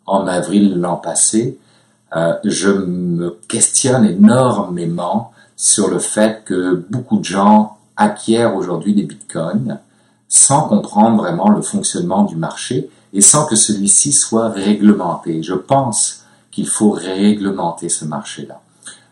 en 0.06 0.28
avril 0.28 0.80
l'an 0.80 0.96
passé, 0.96 1.60
euh, 2.16 2.34
je 2.44 2.70
me 2.70 3.38
questionne 3.48 4.06
énormément 4.06 5.32
sur 5.56 5.90
le 5.90 6.00
fait 6.00 6.44
que 6.44 6.86
beaucoup 6.90 7.20
de 7.20 7.26
gens 7.26 7.78
acquièrent 7.96 8.56
aujourd'hui 8.56 8.96
des 8.96 9.04
bitcoins 9.04 9.80
sans 10.28 10.68
comprendre 10.68 11.18
vraiment 11.18 11.50
le 11.50 11.62
fonctionnement 11.62 12.24
du 12.24 12.36
marché 12.36 12.90
et 13.14 13.22
sans 13.22 13.46
que 13.46 13.56
celui-ci 13.56 14.12
soit 14.12 14.50
réglementé. 14.50 15.44
Je 15.44 15.54
pense 15.54 16.26
qu'il 16.52 16.68
faut 16.68 16.92
réglementer 16.92 17.90
ce 17.90 18.06
marché-là. 18.06 18.62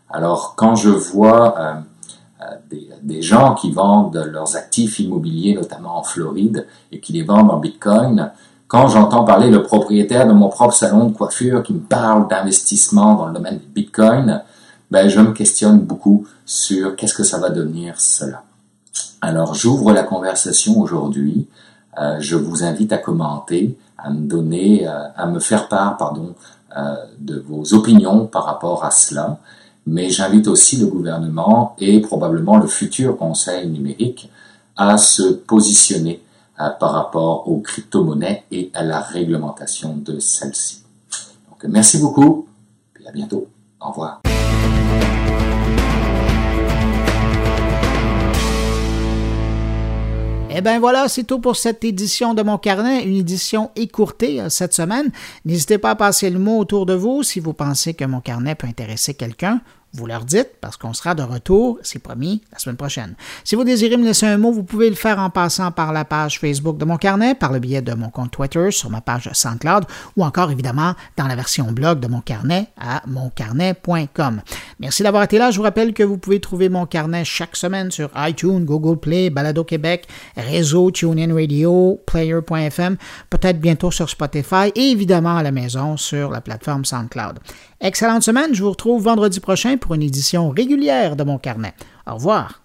Alors 0.09 0.55
quand 0.55 0.75
je 0.75 0.89
vois 0.89 1.55
euh, 1.59 2.55
des, 3.01 3.21
gens 3.21 3.53
qui 3.53 3.71
vendent 3.71 4.29
leurs 4.31 4.55
actifs 4.55 4.99
immobiliers, 4.99 5.55
notamment 5.55 5.97
en 5.97 6.03
Floride, 6.03 6.65
et 6.91 6.99
qui 6.99 7.13
les 7.13 7.23
vendent 7.23 7.51
en 7.51 7.57
Bitcoin. 7.57 8.31
Quand 8.67 8.87
j'entends 8.87 9.25
parler 9.25 9.49
le 9.49 9.63
propriétaire 9.63 10.27
de 10.27 10.33
mon 10.33 10.47
propre 10.47 10.73
salon 10.73 11.05
de 11.07 11.13
coiffure 11.13 11.63
qui 11.63 11.73
me 11.73 11.79
parle 11.79 12.27
d'investissement 12.27 13.15
dans 13.15 13.27
le 13.27 13.33
domaine 13.33 13.57
du 13.57 13.65
Bitcoin, 13.65 14.41
ben, 14.89 15.09
je 15.09 15.19
me 15.19 15.33
questionne 15.33 15.79
beaucoup 15.79 16.27
sur 16.45 16.95
qu'est-ce 16.95 17.13
que 17.13 17.23
ça 17.23 17.39
va 17.39 17.49
devenir 17.49 17.99
cela. 17.99 18.43
Alors, 19.21 19.53
j'ouvre 19.53 19.91
la 19.91 20.03
conversation 20.03 20.79
aujourd'hui. 20.79 21.47
Euh, 21.99 22.17
je 22.19 22.35
vous 22.35 22.63
invite 22.63 22.93
à 22.93 22.97
commenter, 22.97 23.77
à 24.03 24.09
me 24.09 24.27
donner, 24.27 24.87
euh, 24.87 25.09
à 25.15 25.25
me 25.27 25.39
faire 25.39 25.67
part, 25.67 25.97
pardon, 25.97 26.35
de 27.17 27.39
vos 27.39 27.73
opinions 27.73 28.27
par 28.27 28.45
rapport 28.45 28.85
à 28.85 28.91
cela 28.91 29.39
mais 29.89 30.09
j'invite 30.09 30.47
aussi 30.47 30.77
le 30.77 30.85
gouvernement 30.85 31.75
et 31.79 31.99
probablement 31.99 32.57
le 32.57 32.67
futur 32.67 33.17
Conseil 33.17 33.67
numérique 33.67 34.29
à 34.77 34.97
se 34.97 35.23
positionner 35.33 36.21
euh, 36.59 36.69
par 36.69 36.93
rapport 36.93 37.49
aux 37.49 37.59
crypto-monnaies 37.59 38.43
et 38.51 38.71
à 38.73 38.83
la 38.83 38.99
réglementation 38.99 39.95
de 39.97 40.19
celles-ci. 40.19 40.83
Donc, 41.49 41.63
merci 41.71 41.97
beaucoup 41.97 42.47
et 43.01 43.07
à 43.07 43.11
bientôt. 43.11 43.47
Au 43.81 43.89
revoir. 43.89 44.21
Eh 50.51 50.61
bien 50.61 50.79
voilà, 50.79 51.07
c'est 51.07 51.25
tout 51.25 51.39
pour 51.39 51.55
cette 51.55 51.83
édition 51.83 52.33
de 52.33 52.41
mon 52.41 52.57
carnet, 52.57 53.03
une 53.03 53.15
édition 53.17 53.69
écourtée 53.75 54.41
euh, 54.41 54.49
cette 54.49 54.73
semaine. 54.73 55.11
N'hésitez 55.45 55.77
pas 55.77 55.91
à 55.91 55.95
passer 55.95 56.31
le 56.31 56.39
mot 56.39 56.57
autour 56.57 56.87
de 56.87 56.95
vous 56.95 57.21
si 57.21 57.39
vous 57.39 57.53
pensez 57.53 57.93
que 57.93 58.03
mon 58.03 58.19
carnet 58.19 58.55
peut 58.55 58.65
intéresser 58.65 59.13
quelqu'un. 59.13 59.61
Vous 59.93 60.05
leur 60.05 60.23
dites 60.23 60.51
parce 60.61 60.77
qu'on 60.77 60.93
sera 60.93 61.15
de 61.15 61.23
retour, 61.23 61.79
c'est 61.81 61.97
promis, 61.97 62.43
la 62.51 62.59
semaine 62.59 62.75
prochaine. 62.75 63.15
Si 63.43 63.55
vous 63.55 63.63
désirez 63.63 63.97
me 63.97 64.05
laisser 64.05 64.27
un 64.27 64.37
mot, 64.37 64.51
vous 64.51 64.63
pouvez 64.63 64.87
le 64.87 64.95
faire 64.95 65.17
en 65.17 65.31
passant 65.31 65.71
par 65.71 65.93
la 65.93 66.05
page 66.05 66.39
Facebook 66.39 66.77
de 66.77 66.85
mon 66.85 66.97
carnet, 66.97 67.33
par 67.33 67.51
le 67.51 67.57
biais 67.59 67.81
de 67.81 67.93
mon 67.95 68.09
compte 68.09 68.29
Twitter 68.29 68.69
sur 68.69 68.91
ma 68.91 69.01
page 69.01 69.29
SoundCloud 69.33 69.85
ou 70.15 70.23
encore 70.23 70.51
évidemment 70.51 70.93
dans 71.17 71.25
la 71.25 71.35
version 71.35 71.71
blog 71.71 71.99
de 71.99 72.07
mon 72.07 72.21
carnet 72.21 72.67
à 72.79 73.01
moncarnet.com. 73.07 74.41
Merci 74.79 75.01
d'avoir 75.01 75.23
été 75.23 75.39
là. 75.39 75.49
Je 75.49 75.57
vous 75.57 75.63
rappelle 75.63 75.93
que 75.93 76.03
vous 76.03 76.19
pouvez 76.19 76.39
trouver 76.39 76.69
mon 76.69 76.85
carnet 76.85 77.25
chaque 77.25 77.55
semaine 77.55 77.89
sur 77.89 78.11
iTunes, 78.15 78.65
Google 78.65 78.99
Play, 78.99 79.31
Balado 79.31 79.63
Québec, 79.63 80.07
Réseau, 80.37 80.91
TuneIn 80.91 81.33
Radio, 81.33 81.99
Player.fm, 82.05 82.97
peut-être 83.31 83.59
bientôt 83.59 83.89
sur 83.89 84.07
Spotify 84.07 84.71
et 84.75 84.91
évidemment 84.91 85.37
à 85.37 85.41
la 85.41 85.51
maison 85.51 85.97
sur 85.97 86.29
la 86.29 86.41
plateforme 86.41 86.85
SoundCloud. 86.85 87.39
Excellente 87.81 88.23
semaine, 88.23 88.53
je 88.53 88.61
vous 88.61 88.71
retrouve 88.71 89.03
vendredi 89.03 89.39
prochain 89.39 89.77
pour 89.79 89.95
une 89.95 90.03
édition 90.03 90.49
régulière 90.49 91.15
de 91.15 91.23
mon 91.23 91.37
carnet. 91.37 91.73
Au 92.05 92.15
revoir. 92.15 92.61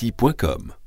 goulielminetti.com. 0.00 0.79